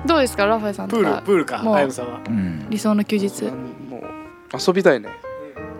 [0.06, 4.02] どうですかラファエさんプールプールかもうあやむさんはうん理想の休日もう
[4.66, 5.08] 遊びたいね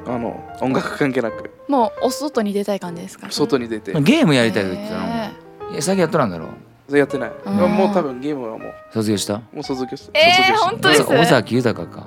[0.09, 1.51] あの音楽関係なく。
[1.69, 3.31] もうお外に出たい感じですか？
[3.31, 3.93] 外に出て。
[4.01, 5.31] ゲームやりたいと言ってたのへ
[5.73, 6.49] いや最近やっとらんだろ？
[6.97, 7.33] やってない。
[7.45, 8.75] うんもう多分ゲームはもう。
[8.93, 9.35] 卒業した？
[9.39, 10.67] もう卒業しえー卒業した。
[10.71, 12.07] 本当です尾崎豊か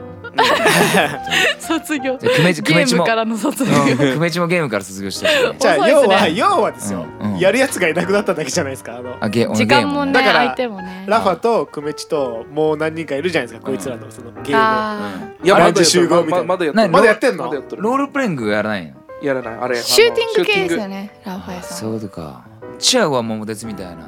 [1.60, 2.18] 卒業。
[2.18, 3.72] ゲームからの卒業。
[3.72, 7.06] うん久米地もゲームから卒業したじゃあ要は要はですよ。
[7.40, 9.18] やるやつがいなくなっただけじゃないですかあの。
[9.30, 10.14] 時間もね。
[10.24, 11.06] 相手もね。
[11.08, 14.58] ラファとクメチともう何人かいるじゃないですかこいつらのそのゲーム。
[14.58, 16.46] あいやアレンジまだやってる集合みたいな。
[16.46, 16.92] ままだやってる何？
[16.92, 17.52] まだやってんの？
[17.52, 18.96] ロールプレイングやらないの？
[19.22, 19.54] やらない。
[19.56, 22.46] あれーシューティング系ですよねねラファエさそうんいうか。
[22.80, 24.08] チアゴは桃鉄みたいな。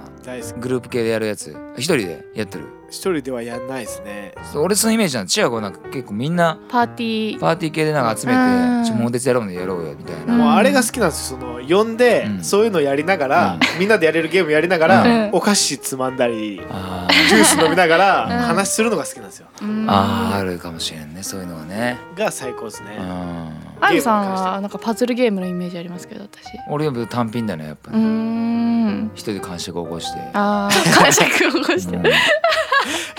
[0.60, 1.56] グループ系でやるやつ。
[1.76, 2.66] 一人でやってる？
[2.94, 4.36] 一人ではやんないですね。
[4.56, 7.40] 俺そのイメージなのチアゴはなんか結構みんなパーティー。
[7.40, 8.84] パーティー系でなんか集めうん。
[8.84, 11.40] て「ちょ桃鉄やろうねやろうよ」みたいな、うんもうあれが好きなんですよ。
[11.40, 12.44] その呼んでうん。
[12.44, 15.10] そういうのやりながらうみんなでやれるゲームやりながうん。
[15.24, 18.46] らお菓子つまんだりあジュース飲みながらうん。
[18.46, 19.48] 話するのが好きなんですよ。
[19.62, 19.70] うん。
[19.70, 21.98] ーあーあるかもしれんねそういうのがね。
[22.16, 22.98] が最高ですね。
[23.00, 23.50] うん
[23.84, 26.44] アイムさんはなんかパズルゲームのイメージありますけど私。
[26.70, 29.12] 俺は単品だねやっぱうーりん。
[29.14, 30.20] 一人で感触を起こして。
[30.34, 31.00] あー。
[31.00, 31.26] 感触
[31.58, 31.98] を起こして。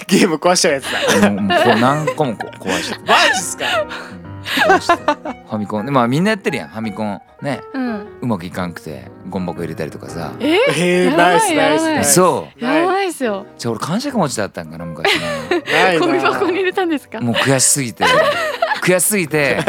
[0.07, 0.85] ゲーム壊しちゃうやつ
[1.20, 1.31] だ。
[1.31, 3.64] もうもうこう何個もこ壊してマジっすか？
[4.44, 5.87] 壊してファミコン。
[5.87, 6.68] でまあみんなやってるやん。
[6.68, 7.20] ファミコン。
[7.42, 7.62] ね。
[7.72, 8.07] うん。
[8.22, 10.33] うまくいかんくてゴン箱入れたりとかさ。
[10.40, 12.64] ええーやばいナイスナイスそう。
[12.64, 13.46] やばいっすよ。
[13.59, 15.62] じゃあ俺感触持ちだったんかな昔ね。
[15.72, 17.20] ないゴミな箱に入れたんですか？
[17.20, 18.05] もう悔しすぎて
[18.85, 19.59] 悔しすぎて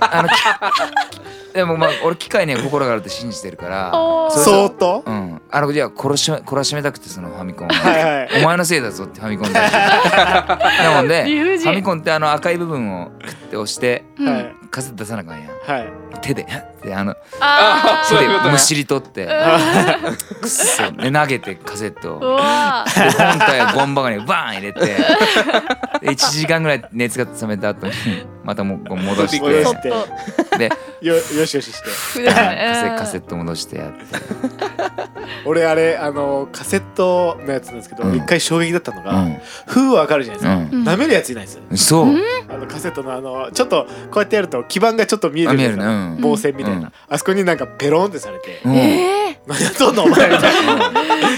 [0.00, 0.32] あのき
[1.54, 3.90] でもまあ俺機械には心があるって信じてるから
[4.30, 5.40] そっとうん。
[5.50, 7.70] あのじゃあ殺し懲らしめたくてそのファミコンを。
[7.70, 8.42] はいはい。
[8.42, 9.62] お前のせいだぞってファミコンだ
[10.84, 14.54] なもんでファミコンってあの赤い部分をクッて押してうんはい。
[14.70, 15.50] カセット出さなあかんやん。
[15.66, 15.88] はい。
[16.20, 16.46] 手で
[16.78, 24.80] ってあのあ手でむしり取ってー くっそで投げてカセット本体はゴンバカにバーン入れて
[26.00, 27.92] で1時間ぐらい熱が冷めた後に
[28.44, 29.92] またもう戻して。
[30.58, 30.70] で
[31.02, 31.82] よよしよしし
[32.14, 32.24] て。
[32.26, 33.98] カセット戻してやって。
[35.44, 38.16] 俺あれあのカセットのやつなんですけどうん。
[38.16, 39.40] 一回衝撃だったのうがん。
[39.66, 40.76] 封わかるじゃないですか。
[40.76, 40.88] うん。
[40.88, 42.06] 舐めるやついないですそう。
[42.48, 46.26] あのカセットのあのちょっとこうやってやると基板がちょっと見えあ見えるじゃないですか。
[46.26, 46.30] うん。
[46.30, 46.82] 棒線みたいうん。
[46.82, 50.82] なあそこになんかペロンってされてうんえ何やっとんのお前みたいな。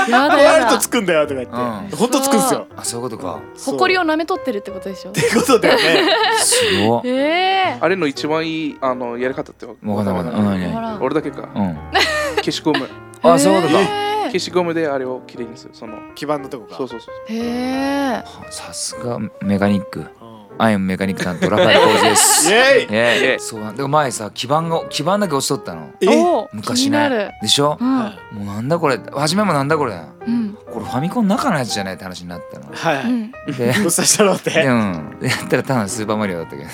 [0.09, 1.99] やだやるとつくんだよとか言って、うん。
[1.99, 2.67] ほんとつくんすよ。
[2.77, 3.41] あそういうことか。
[3.65, 5.11] 誇りを舐めとってるってことでしょ？
[5.11, 6.11] ってことだよね。
[6.41, 7.03] すごっ。
[7.05, 7.11] え
[7.77, 7.79] え。
[7.81, 10.45] あれの一番いいあのやり方ってわわかんないわかん。
[10.61, 11.49] ない俺だけか。
[11.55, 11.79] うん。
[12.37, 12.89] 消しゴム。
[13.23, 13.81] あそういうことか。
[13.81, 15.71] へ消しゴムであれをきれいにする。
[15.75, 15.99] その。
[16.15, 16.77] 基盤のとこか。
[16.77, 17.39] そうそうそうえへ
[18.19, 18.25] え。
[18.51, 20.01] さすがメカニック。
[20.01, 20.20] うん
[20.63, 22.51] アイアンメカニック担当 ラファエル浩二です。
[22.51, 22.61] イエイ。
[22.91, 23.35] えイエイ。
[23.35, 23.89] えそうなんだ。
[23.89, 25.91] 前さ基盤が基盤だけ落ちとったの。
[26.01, 27.17] えお昔気になる。
[27.17, 27.79] ねでしょ？
[27.81, 27.99] うん。
[27.99, 28.99] はもうなんだこれ。
[29.15, 29.95] 初めもなんだこれ。
[30.27, 32.73] うんこれファミコンの中のやつじゃないって話になったの。
[32.73, 33.31] いはい、うん。
[33.31, 34.51] でどうしたろうって。
[34.51, 35.17] でうん。
[35.21, 36.63] でやったらただのスーパーマリオだったけど。
[36.63, 36.67] い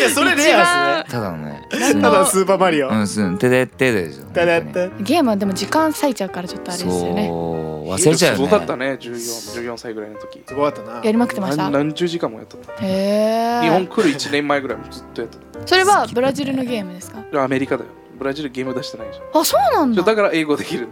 [0.00, 1.66] やそれレアただのね。
[1.70, 4.24] ただスーパーマリオ、うんすんてでってでしょ。
[4.26, 4.90] ただっ本当に。
[4.92, 7.26] てゲームはでも時間割いちゃうからちょっとあれですよね。
[7.28, 7.88] そう。
[7.88, 8.46] 忘れちゃうよね。
[8.48, 10.42] すごかったね14 14歳ぐらいの時。
[10.46, 11.04] すごかったな。
[11.04, 11.64] やりまくってました？
[11.64, 12.56] 何何十時間もやった。
[12.84, 17.18] へえ日本来る1年前ぐらいもずっとやってそれはブラジルのゲームですか？
[17.22, 17.90] たアメリカだよ。
[18.16, 20.02] ブラジルゲーム出してないじゃんあそうなんだ。
[20.02, 20.88] だから英語できる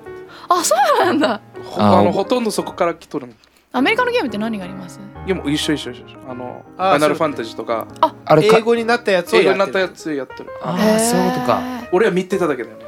[0.48, 1.35] あそうなんだ。
[1.35, 3.33] あほあのほとんどそこから来とるの。
[3.74, 5.00] アメリカのゲームって何があります？
[5.26, 6.07] いやもう一緒一緒一緒。
[6.07, 7.87] 一緒あのフあァイナルファンタジーとか。
[8.24, 8.59] あれか。
[8.59, 10.50] 英語になったやつを英語やってるになったやつやってる。
[10.62, 11.62] ああそういうことか。
[11.92, 12.85] 俺は見てただけだよね。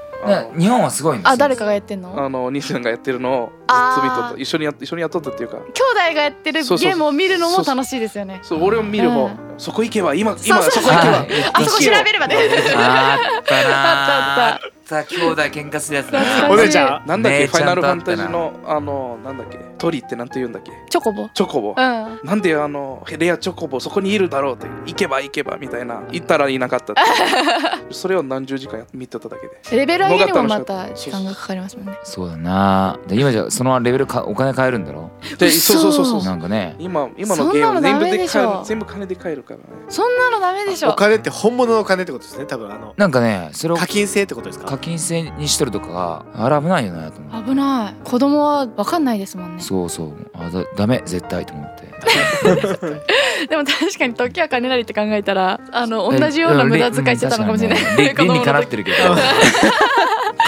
[0.59, 1.33] 日本はすごいんですよ。
[1.33, 2.15] あ誰かがやってんの？
[2.15, 4.41] のあの兄さんがやってるのをずっと見とった。
[4.41, 5.57] 一緒にや一緒にやっとったっていうか。
[5.57, 8.41] 兄弟がやってるゲームを見るのも楽しいですよね。
[8.43, 9.27] そう俺を見る方。
[9.27, 11.13] うんそこ行けば今今そうそうそこ行けば。
[11.19, 11.29] はい。
[11.53, 12.37] あそこ調べればね。
[12.77, 14.55] あったなあ。
[14.55, 14.71] ったあった。
[15.05, 16.09] 兄弟喧嘩するやつ
[16.51, 17.17] お姉ちゃんな。
[17.17, 17.39] んだっけ？
[17.41, 19.59] ねファイナルファンタジーのあのなんだっけ？
[19.79, 20.73] 鳥ってなんて言うんだっけ？
[20.91, 21.29] チョコボ。
[21.33, 21.71] チョコボ。
[21.71, 21.75] うん。
[22.23, 27.03] なんであのレアチョコボそこにいるだろうって行けば行けばみたいな行ったらいなかったって
[27.95, 29.77] それを何十時間や見てただけで。
[29.79, 31.95] レベル上げにもまた時間がかかりますもんね。
[32.05, 32.99] そうだな。
[33.07, 35.11] で今じゃそのレベルかお金買えるんだろ？
[35.39, 36.77] でそうそうそうそうなんかね。
[36.79, 39.65] 今今のゲーム全部で買える全部金で買えるからね。
[39.89, 40.91] そんなのダメでしょ。
[40.91, 42.95] お金って本物のお金ってことですね多分あの。
[42.97, 44.67] なんかねそれを課金制ってことですか？
[44.67, 47.51] 課金制にしとるとかあれ危ないよなと思って。
[47.51, 47.95] 危ない。
[48.05, 49.63] 子供は分かんないですもんね。
[49.63, 50.13] そうそう。
[50.35, 51.03] あだダメ。
[51.05, 51.85] 絶対と思って。
[53.49, 57.83] でも確かに時は金なりって考えたらあの同じような無駄遣いしてたのかもしれない。
[57.83, 59.15] うん理 理にかなってるるけど。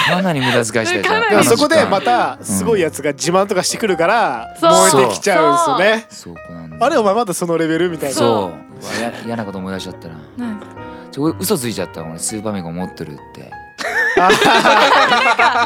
[0.06, 1.30] かなり無駄遣いしてたかなり。
[1.30, 4.70] でもそこでまたたすごいやつが自慢とかしてくるからそう。
[5.00, 6.06] 燃えてきちゃうんですよね。
[6.10, 6.52] そう。
[6.52, 8.14] なんだあれお前まだそのレベルみたいな。
[8.14, 8.65] そう
[9.24, 10.14] 嫌なこと思い出しちゃったな。
[10.38, 10.60] うん
[11.12, 13.50] ちょ嘘ついちゃった俺スーパーメガ持ってるって。
[14.20, 14.36] あい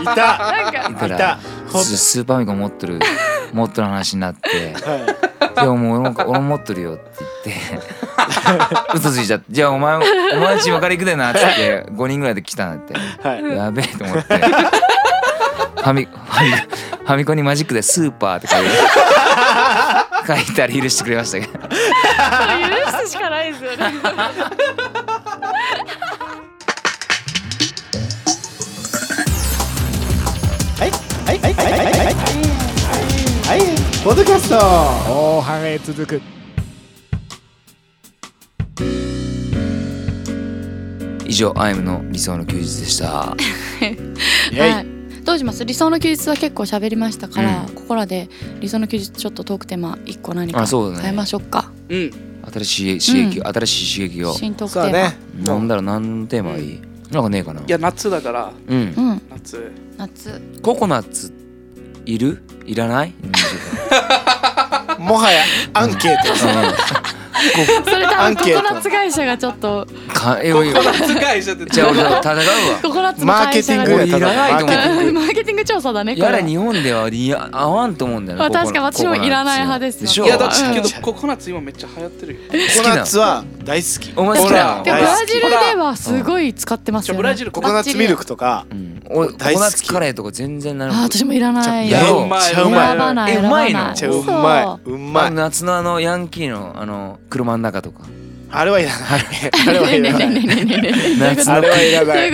[0.04, 0.88] たなんか。
[0.88, 1.38] 言ったらいた。
[1.68, 3.00] ほんススーパーメガ持ってる
[3.52, 4.74] 持ってる話になって。
[4.74, 4.96] は
[5.56, 5.60] い。
[5.60, 7.02] でももう俺も俺も持ってるよって
[7.46, 8.94] 言って。
[8.94, 9.46] 嘘ついちゃって。
[9.50, 11.30] じゃあお前もお前んち分かり行くでな。
[11.32, 12.94] っつって5人ぐらいで来たんだって。
[13.28, 13.56] はい。
[13.56, 14.38] やべえと思って。
[15.80, 18.68] ファミファミファミコンにマジックで「スーパー」って書いて
[20.26, 21.52] 書いたら許してくれましたけど。
[21.58, 21.68] 許
[23.06, 23.84] すしかないですよね。
[30.78, 30.90] はい。
[31.26, 31.38] はい。
[31.38, 31.54] はい。
[31.54, 31.64] はい。
[31.64, 31.92] はい。
[31.92, 32.14] はい。
[33.48, 33.90] はい。
[34.02, 36.22] ポッドキャスト後半へ続く
[41.26, 44.89] 以上アイムの理想の休日でしたはい
[45.30, 47.74] どうします理想の休日は結構喋りましたから、うん。
[47.74, 48.28] ここらで
[48.60, 51.02] 理想の休日ちょっとトークテーマ一個何かあそうだね。
[51.04, 51.70] 変えましょうか。
[51.88, 52.10] うん。
[52.52, 54.32] 新しい刺激、新しい刺激を。
[54.34, 57.60] 新トークテーマねなんだろう何のテーマがいい、なんかねえかな。
[57.60, 58.52] いや夏だから。
[58.66, 58.78] うん。
[58.78, 59.22] うん。
[59.30, 59.70] 夏。
[59.96, 60.40] 夏。
[60.62, 61.32] ココナッツ
[62.06, 62.42] いる？
[62.66, 63.14] いらない？
[64.98, 66.34] もはやアンケート
[67.84, 69.86] それ多分ココナッツ会社がちょっと。
[70.12, 72.14] かえよいよ夏会社ってじゃあ俺戦うわ。
[72.82, 75.12] ココナッツのマーケ会社がティングいらないと思うマーケティング。
[75.12, 76.26] マーケティング調査だねこれ。
[76.26, 80.26] やれ日本ではいや合わんと思うんだよねまあ確か私もいらない派ですでしょ？
[80.26, 82.40] いやだってうんけどココナッツ今めっちゃ流行ってるよ。
[82.50, 84.12] ココナッツは大好き。
[84.16, 84.82] お前好きなの？
[84.84, 87.18] でもブラジルではすごい使ってますよね。
[87.18, 87.96] ブラジルココナッツ。
[87.96, 88.66] ミルクとか。
[88.70, 89.02] うん。
[89.10, 89.54] 俺コ大好き。
[89.54, 91.88] コナッツカレーとか全然なるあ私もいらない。
[91.88, 92.26] いやろう。
[92.26, 92.96] めっちゃう選まい。
[92.96, 93.14] うまい。
[93.14, 93.74] の選ばない。
[93.74, 94.90] めっちゃうまい。
[94.90, 95.30] うまい。
[95.32, 98.02] 夏のあのヤンキーのあの車の中とか。
[98.52, 99.00] あれはいらない。
[99.68, 100.34] あれはねいらない。
[101.36, 102.30] 夏のあれはいらない。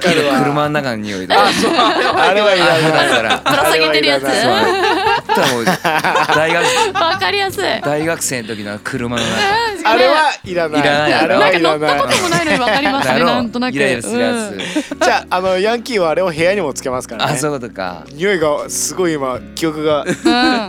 [0.00, 2.82] 車の中の匂いとかあれはいらない。
[2.82, 4.24] だからぶら下げてるやつ。
[5.36, 7.64] 大学わかりやすい。
[7.82, 10.80] 大学生の時の車の中あれはいらない。
[10.80, 11.14] いらない。
[11.14, 11.62] あれなはい。
[11.62, 13.18] らないんか乗ったこともないのにわかりますね。
[13.24, 13.74] なんとなく。
[13.74, 17.32] イライラするやつ、じゃああのヤンキーはあれを部屋にもつけますからね。
[17.32, 18.04] あそういうことか。
[18.12, 20.04] 匂いがすごい今記憶が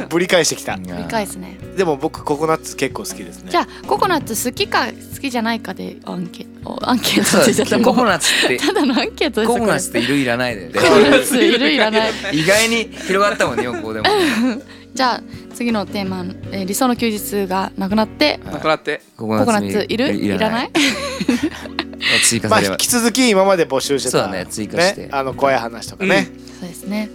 [0.10, 0.76] ぶり返してきた。
[0.76, 1.58] 理解ですね。
[1.78, 3.52] でも僕ココナッツ結構好きですね。
[3.52, 8.58] じゃあココナッツ好きか好きじゃないかでアンケートアンケート ココナッツって。
[8.58, 10.72] ただのアンケートですココナッツっているいらないで。
[10.74, 12.12] ココナッツいるいらない。
[12.34, 14.06] 意外に広がったもんね横でも
[14.98, 15.22] じゃあ
[15.54, 19.02] 次のテーマ、えー理想の休日がなくなってなくなって。
[19.16, 20.12] コココナッツいる？
[20.12, 20.72] いらない？
[20.72, 20.74] ま
[22.18, 25.02] あ追加されば引き続き今まで募集してたそうだね追加して。
[25.04, 26.32] ねあの怖い話とかね。
[26.60, 27.10] そうですね。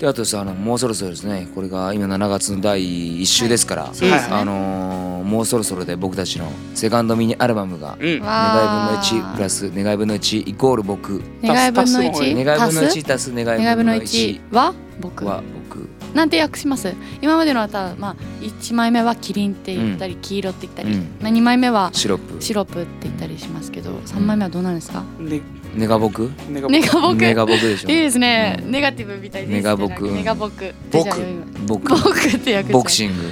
[0.00, 2.82] であとさあのもうそろそろですねこれが今7月の第
[3.22, 4.34] 1週ですから、そうですね。
[4.34, 8.06] あのーもうそろそろで僕たちのセカンドミニアルバムがうん。
[8.08, 11.22] 願い分のわー1プラス願い分の1イコール僕。
[11.44, 13.32] 願い分の足す1願い分の足す？1足す？
[13.32, 14.02] 願い分の分の1
[14.50, 16.94] 1は僕は僕なんて訳します？
[17.20, 21.00] 今までのはたまあ1枚目はキリンって言ったり黄色って言ったり、うん。
[21.20, 22.42] まあ、2枚目はシロップ。
[22.42, 25.40] シロップって言ったりしますけど3枚目はどうなるんですか、ね
[25.74, 27.88] ネガ僕ネガネガ僕ネガ僕でしょ。
[27.90, 28.70] いいですね、うん。
[28.70, 30.92] ネガティブみたいですネガ僕ネガ僕僕。
[30.92, 31.88] じゃあ読みます僕。
[31.88, 33.22] 僕って訳しボクシング。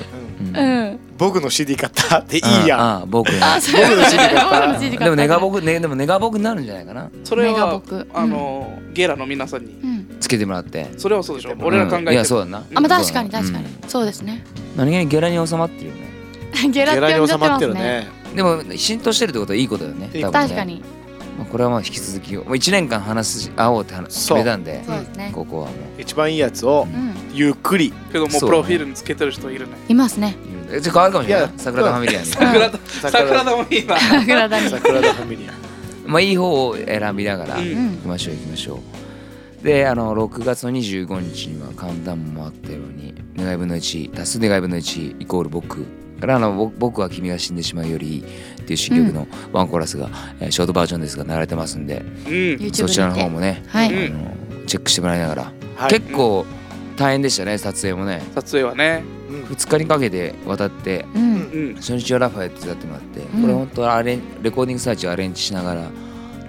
[0.58, 0.98] うん。
[1.18, 2.80] 僕の CD 買ったっていいやん。
[2.80, 3.80] ああ僕あそう。
[3.80, 7.10] 僕の CD 買った僕の CD 買ったでもネガ僕ねでもネガ僕になるんじゃないかな。
[7.22, 9.78] それネガは僕あのゲラの皆さんに。
[9.80, 10.88] うんつけてもらって。
[10.96, 11.54] それはそうでしょ。
[11.60, 12.12] 俺ら考えうんてる。
[12.14, 12.58] いやそうだな。
[12.74, 14.44] あまあ確かに確かに、うんそうですね。
[14.76, 16.02] 何気にゲラに収まってるよね。
[16.70, 18.08] ゲラって収まってるね。
[18.34, 20.08] でも浸透してるってことはいいことだよね。
[20.32, 20.82] 確かに。
[21.38, 24.96] まあこれはまあ引き続きもう1年間話す会おうって話決めたんでそう。
[24.98, 25.30] ですね。
[25.34, 27.14] ここはも一番いいやつをうん。
[27.34, 27.92] ゆっくり。
[28.12, 29.72] けどもうプロフィールにつけてる人いるね。
[29.88, 30.36] いますね。
[30.80, 32.26] じゃあ変わるかもしれない桜田ファミリアに。
[32.26, 32.78] 桜田
[33.10, 35.52] 桜田もいいな桜田に桜田ファミリア。
[36.06, 37.64] まあいい方を選びながらうん。
[37.64, 38.78] 行うんきましょう行きましょう
[39.62, 45.84] であの6月の25日には簡単もあったように願い分の1足す願い分の1イコール僕
[46.20, 48.24] からあの僕僕は君が死んでしまうよりいいっ
[48.64, 50.08] ていう新曲のワンコーラスが、
[50.40, 52.30] えーショートバージョンですが流れてますんでうん。
[52.30, 53.88] YouTube そちらの方もね、はい。
[54.08, 54.30] あの
[54.66, 55.90] チェックしてもらいながら、はい。
[55.90, 56.46] 結構
[56.96, 58.22] 大変でしたね撮影もね。
[58.34, 59.02] 撮影はね。
[59.28, 59.42] うん。
[59.44, 61.22] 2日にかけて渡ってうん。
[61.22, 61.74] うん。
[61.76, 63.42] 初日はラファエットやってもらって、うん。
[63.42, 65.90] これ本当アレンレコーディングサーチをアレンジしながら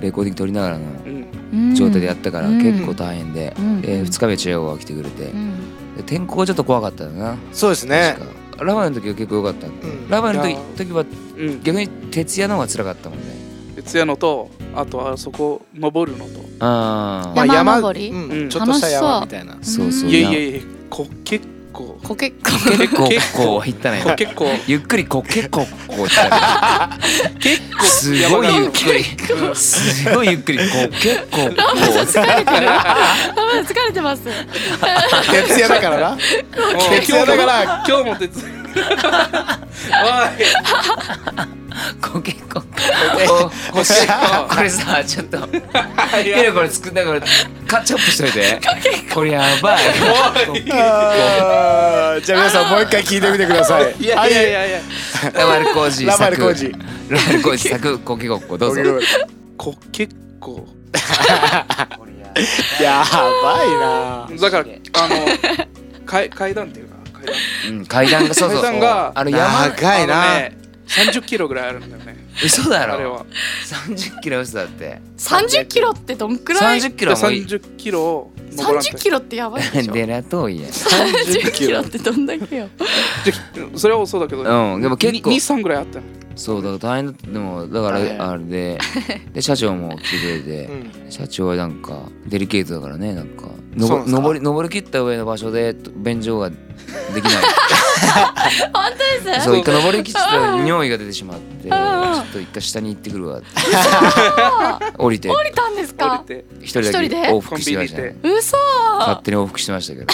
[0.03, 2.61] レコーディング撮りながらの状態でやったからうん。
[2.61, 3.81] 結構大変で、うん。
[3.81, 5.95] で2日目チアゴが来てくれて、うん。
[5.97, 7.37] で天候がちょっと怖かったよな。
[7.51, 8.17] そうですね。
[8.59, 10.09] ラファエの時は結構良かったんで、うん。
[10.09, 11.05] ラファエの時時は
[11.37, 11.63] うん。
[11.63, 13.25] 逆に徹夜の方が辛かったもんね。
[13.75, 16.31] 徹夜のとあとあそこ登るのと。
[16.59, 18.09] ああ、まあまあ山登り？
[18.09, 18.29] うん。
[18.29, 18.49] うん。
[18.49, 19.57] ちょっとした山みたいな。
[19.61, 20.09] そうそう。
[20.09, 26.29] いやいやいやこ結構こけ結構結構こう行ったねこ結構ゆっくりこけここう行ったね
[27.39, 29.03] 結構すごいゆっくり。
[29.55, 30.63] すごいゆっくりこ
[31.01, 32.69] けここう疲れてる。
[32.69, 34.23] あまだ疲れてます。
[35.47, 36.17] 徹夜だからな。
[37.01, 38.62] 徹夜だから今日も徹夜
[42.01, 43.83] こけここここ
[44.55, 45.37] これさちょっと。
[45.43, 45.45] お
[46.19, 47.21] いいやこれ作んだから
[47.67, 48.59] カッチアップしといて。
[49.13, 49.83] これやばい。
[49.83, 53.95] じゃあ皆さんもう一回聞いてみてください。
[53.99, 54.79] いやいやいやいや。
[55.33, 56.77] ラバルコージラバルコージ作
[57.09, 57.99] ラバルコージ作。
[57.99, 58.81] こけごっこどうぞ。
[62.81, 63.03] や
[63.43, 64.27] ばいな。
[64.39, 65.15] だからあの
[66.05, 66.69] 階階段っ
[67.23, 67.33] 階
[67.69, 68.61] 段うん階段がそうそう。
[68.61, 70.23] 階段があの山長いな。
[70.23, 72.17] あのね30キロぐらいあるんだよね。
[72.43, 72.95] 嘘だろ。
[72.95, 73.25] あれは。
[73.87, 74.99] 30キロ嘘だって。
[75.17, 77.41] 30キロってどんくらい？30キロはもういい。
[77.45, 79.63] 30キロを登らんと30キロってやばい。
[79.71, 80.07] でしょいや。
[80.07, 82.67] ん30キロってどんだけよ。
[83.75, 85.29] それはそうだけどうんでも結構。
[85.29, 86.05] 23ぐらいあったの
[86.35, 87.27] そうだから大変だった。
[87.27, 88.77] でもだからあれで
[89.33, 91.11] で社長も来てくれて、うん。
[91.11, 93.45] 社長はなんかデリケートだからねなんか。
[93.75, 96.51] 登り登り切った上の場所で便所が
[97.13, 97.33] できない。
[98.73, 98.91] 本
[99.23, 99.45] 当です？
[99.45, 102.19] そう一回登り切ったら尿意が出てしまってちょうん。
[102.21, 103.47] っと一回下に行ってくるわって。
[104.97, 105.29] 降りて。
[105.29, 106.45] 降りたんです降かりて。
[106.61, 107.29] 一人だけ一人で？
[107.29, 108.57] 往復してました嘘。
[108.99, 110.07] 勝手に往復してましたけど。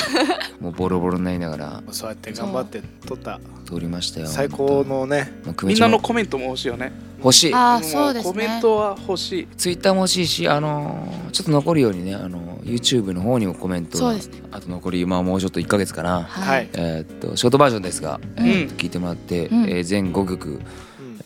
[0.59, 1.83] もうボロボロになりながら。
[1.91, 3.39] そうやって頑張って撮った。
[3.65, 6.91] 通りましたよ最高のねまあみんなのコメントも欲しいよね。
[7.23, 7.53] 欲しい。
[7.53, 9.47] あそうですコメンねトは欲しい。
[9.57, 14.31] ツイッターも欲しいしあのーちょっと残るようにねあの YouTube の方にもコメントがそうです。
[14.51, 16.23] あと残りまあもうちょっと1ヶ月かな。
[16.23, 19.63] はいえーっとショートバージョンですが、えーっと聞いてもらって、うん。
[19.69, 20.59] えー全5曲、うん。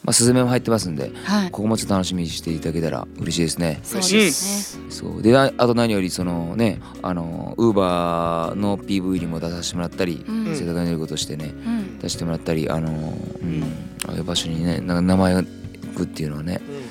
[0.04, 1.50] まあ、スズメも入ってますんではい。
[1.52, 3.80] ここもちょっと楽しみにしていただけたら嬉しいですね。
[3.84, 4.84] そうですね。
[4.90, 5.22] そう。
[5.22, 10.56] でああと何よりそのねあのウーバーの PV にも出させてもらったり、うん。
[10.56, 12.00] せっかくのことしてねうん。
[12.00, 13.64] 出してもらったりあのうん。
[14.08, 15.48] ああいう場所にねな名前を置
[15.96, 16.84] くっていうのはねうん。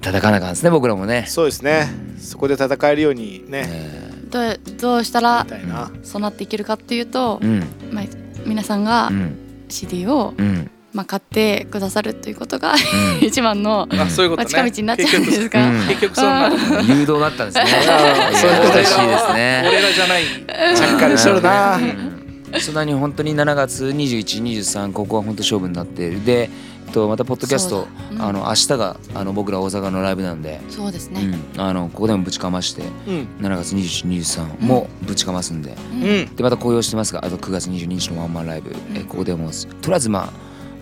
[0.00, 1.24] 叩かなあかんですね僕らもね。
[1.28, 1.88] そうですね。
[2.18, 4.03] そこで戦えるようにねえ
[4.34, 5.46] どうどうしたら
[6.02, 7.94] そうなっていけるかっていうとー、うん。
[7.94, 8.04] まあ、
[8.44, 9.38] 皆さんがうん。
[9.68, 10.70] CD を、うん。
[10.92, 12.78] まあ、買ってくださるということがうん。
[13.24, 14.50] 一番の、うんあそういうことね。
[14.56, 15.68] まあ近道になっちゃうんですが。
[15.68, 15.86] うん。
[15.86, 16.50] 結局そんな
[16.82, 17.64] 誘導だったんですね。
[18.34, 19.64] そういうこと嬉しいですね。
[19.68, 20.24] 俺らじゃない。
[20.76, 21.76] ちゃっかりしとるな。
[21.76, 22.14] うん。
[22.60, 26.50] そんなに本当に7月21、23ここは本当勝負になっているで、
[26.94, 28.22] とまたポッドキャスト、そうん。
[28.22, 31.20] あの明日があの僕ら大阪のライブなんで、そうですね、
[31.54, 33.28] うん、あのここでもぶちかましてうん。
[33.40, 36.02] 7月21、23もぶちかますんで、うん。
[36.02, 36.36] うん。
[36.36, 39.50] でまた紅葉してますがあと9月22日のワンマンライブ、えここでも
[39.82, 40.32] とりあえずまあ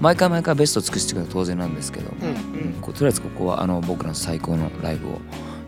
[0.00, 2.28] 毎回毎回ベストを尽くしていくのは当然なんですけど、うん。
[2.28, 2.72] うん。
[2.80, 5.20] こうとりあえずここはあの僕らの最高のライブを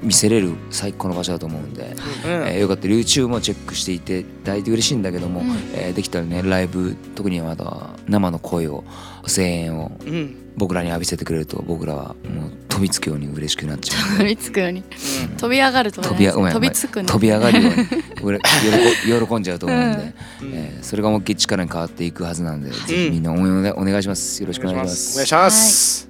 [0.03, 2.30] 見せれる最高の場所だと思うんで、うん。
[2.49, 5.47] えーよかったら YouTube もチェックしていていただいて嬉しいんだけども、うん。
[5.74, 8.84] えーできたらねライブ特にまだ生の声を
[9.29, 10.41] 声援をうん。
[10.57, 14.18] 僕らに浴びせてくれると僕らはもう飛びつくように嬉しくなっちゃう。
[14.18, 14.83] 飛びつくように。
[15.37, 17.87] 飛び上がると飛び飛びつくね飛び上がるように。
[18.22, 19.99] 俺喜喜んじゃうと思うんで、
[20.43, 20.53] うん。
[20.55, 24.41] えーそれが思いっきり力に変わっていくはずなんで、ぜひみんな応援をお願いします。
[24.43, 25.14] よろしくお願いします。
[25.14, 26.09] お願いします、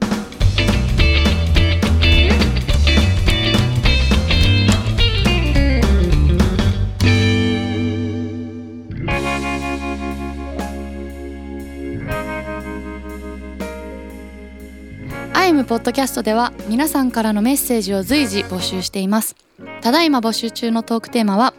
[15.66, 19.34] ポッドキャストでは皆さんからのメッセージを随時募集しています。
[19.80, 21.54] ただいま募集中のトークテーマは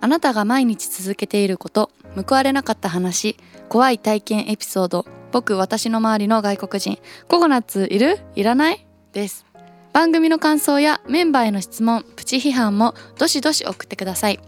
[0.00, 3.36] あなたが毎日続けていること報われなかった話
[3.68, 8.18] 怖い体験エピソード僕私の周りの外国人ココナッツいる？
[8.36, 8.86] いらない？
[9.12, 9.44] です。
[9.92, 14.38] 番組の感想やメンバーへの質問プチ批判もどしどし送ってください。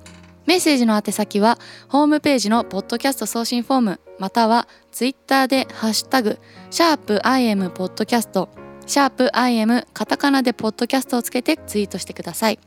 [0.47, 1.59] メッセージの宛先は
[1.89, 6.39] ホームページのポッドキャスト送信フォームまたはツイッターでハッシュタグ
[6.71, 8.60] シャープ i m ポッドキャスト。
[8.91, 12.59] シャープ i m カタカナでポッドキャストをつけてツイートしてください。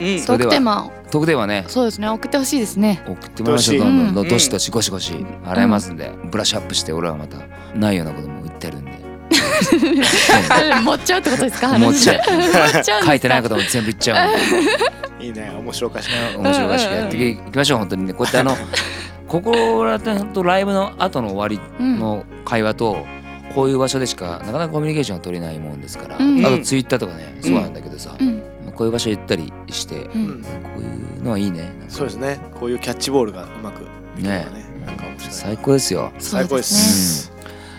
[0.00, 0.20] うん。
[0.20, 0.44] それでは？
[0.44, 1.64] トークテーマ特典はね。
[1.68, 3.02] そうですね送ってほしいですね。
[3.06, 4.14] 送ってもらいましょうどどんどん。
[4.14, 5.26] どうんどしどしゴシゴシ。
[5.44, 7.38] 洗いますんで、ブラッシュアップして俺はまた
[7.74, 9.00] ないようなことも言ってるんで。
[10.50, 11.76] あ持っちゃうってことですか？
[11.78, 13.04] 持っちゃう。
[13.06, 14.30] 書いてないことも全部言っちゃう。
[15.22, 18.14] いいね面白おかしい面白おかしくやっていきましょう本当にね。
[18.14, 18.56] こうやってあの
[19.30, 21.98] ここらって本当ライブの後の終わりうん。
[22.00, 23.06] の会話と
[23.54, 26.44] こういう場所でしかなかなかコミュニケーションが取れないもんですから、うん。
[26.44, 28.42] あとツイッターとかねそうなんだけどさ、うん。
[28.74, 30.24] こういう場所行ったりして、こうい
[31.18, 31.70] うのはいいね。
[31.88, 32.40] そうですね。
[32.58, 33.84] こういうキャッチボールがうまく
[34.16, 34.22] ね。
[34.22, 34.46] ね
[34.84, 35.32] なんか面白い。
[35.32, 36.12] 最高ですよ。
[36.18, 37.32] 最高ですす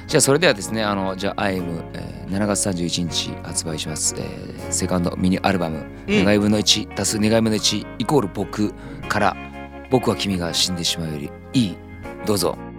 [0.07, 6.25] じゃあそれではですねあのじゃあ「IM、えー7月31日発売します、えーセカンドミニアルバム「うん。
[6.25, 8.73] 願い分の1足す願い分の1イコール僕」
[9.07, 9.35] から
[9.91, 11.77] 「僕は君が死んでしまうよりいい」
[12.25, 12.70] どうぞ。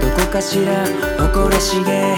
[0.00, 0.86] どこかしら
[1.18, 2.16] 誇らしげ。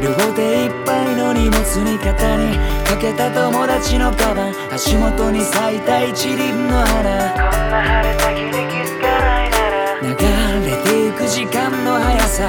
[0.00, 2.56] 両手いっぱいの荷物に肩に
[2.86, 4.54] かけた友達のカバン。
[4.72, 7.32] 足元に咲いた一輪の花。
[7.32, 8.30] こんな晴れた。
[8.30, 12.48] 響き透かないなら流れてゆく時間の速さ。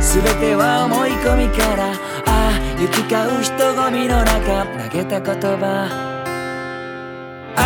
[0.00, 1.92] 全ては思い込みから。
[2.26, 4.66] ああ行き交う人混みの中。
[4.90, 6.11] 投げた言葉。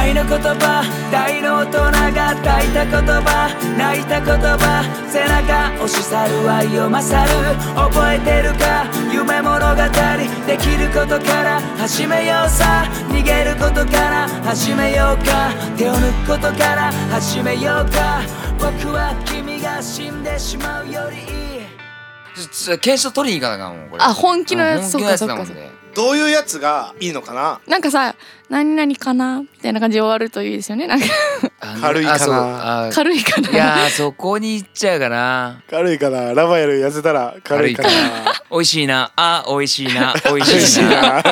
[0.07, 1.79] 愛の言葉大の大人
[2.15, 2.95] が抱いた言
[3.27, 7.59] 葉泣いた言葉背中押し去る愛を勝る。
[7.75, 9.83] 覚えてるか夢物語
[10.47, 12.87] できることから始めようさ。
[13.11, 15.51] 逃げることから始めようか。
[15.77, 18.23] 手を抜くことから始めようか。
[18.61, 22.79] 僕は君が死んでしまうよりいい。
[22.79, 24.05] 検証取りに行かなあかんもんこれ。
[24.05, 27.61] あ本気のやつ本気のやつだもんねどういうやつがいいのかな？
[27.67, 28.15] なんかさ
[28.51, 29.41] 何々かな？
[29.41, 30.87] みたいな感じで終わるといいですよね。
[30.87, 31.07] なんか。
[31.61, 32.91] あ軽いかな？
[32.95, 33.51] 軽いかな？
[33.51, 35.63] いやーそこに行っちゃうかな。
[35.71, 36.35] 軽いかな？
[36.35, 37.89] ラファエル痩せたら軽いかな？
[38.51, 39.11] 美味しいな。
[39.17, 40.15] あ美味しいな。
[40.27, 41.23] 美味しいしいなな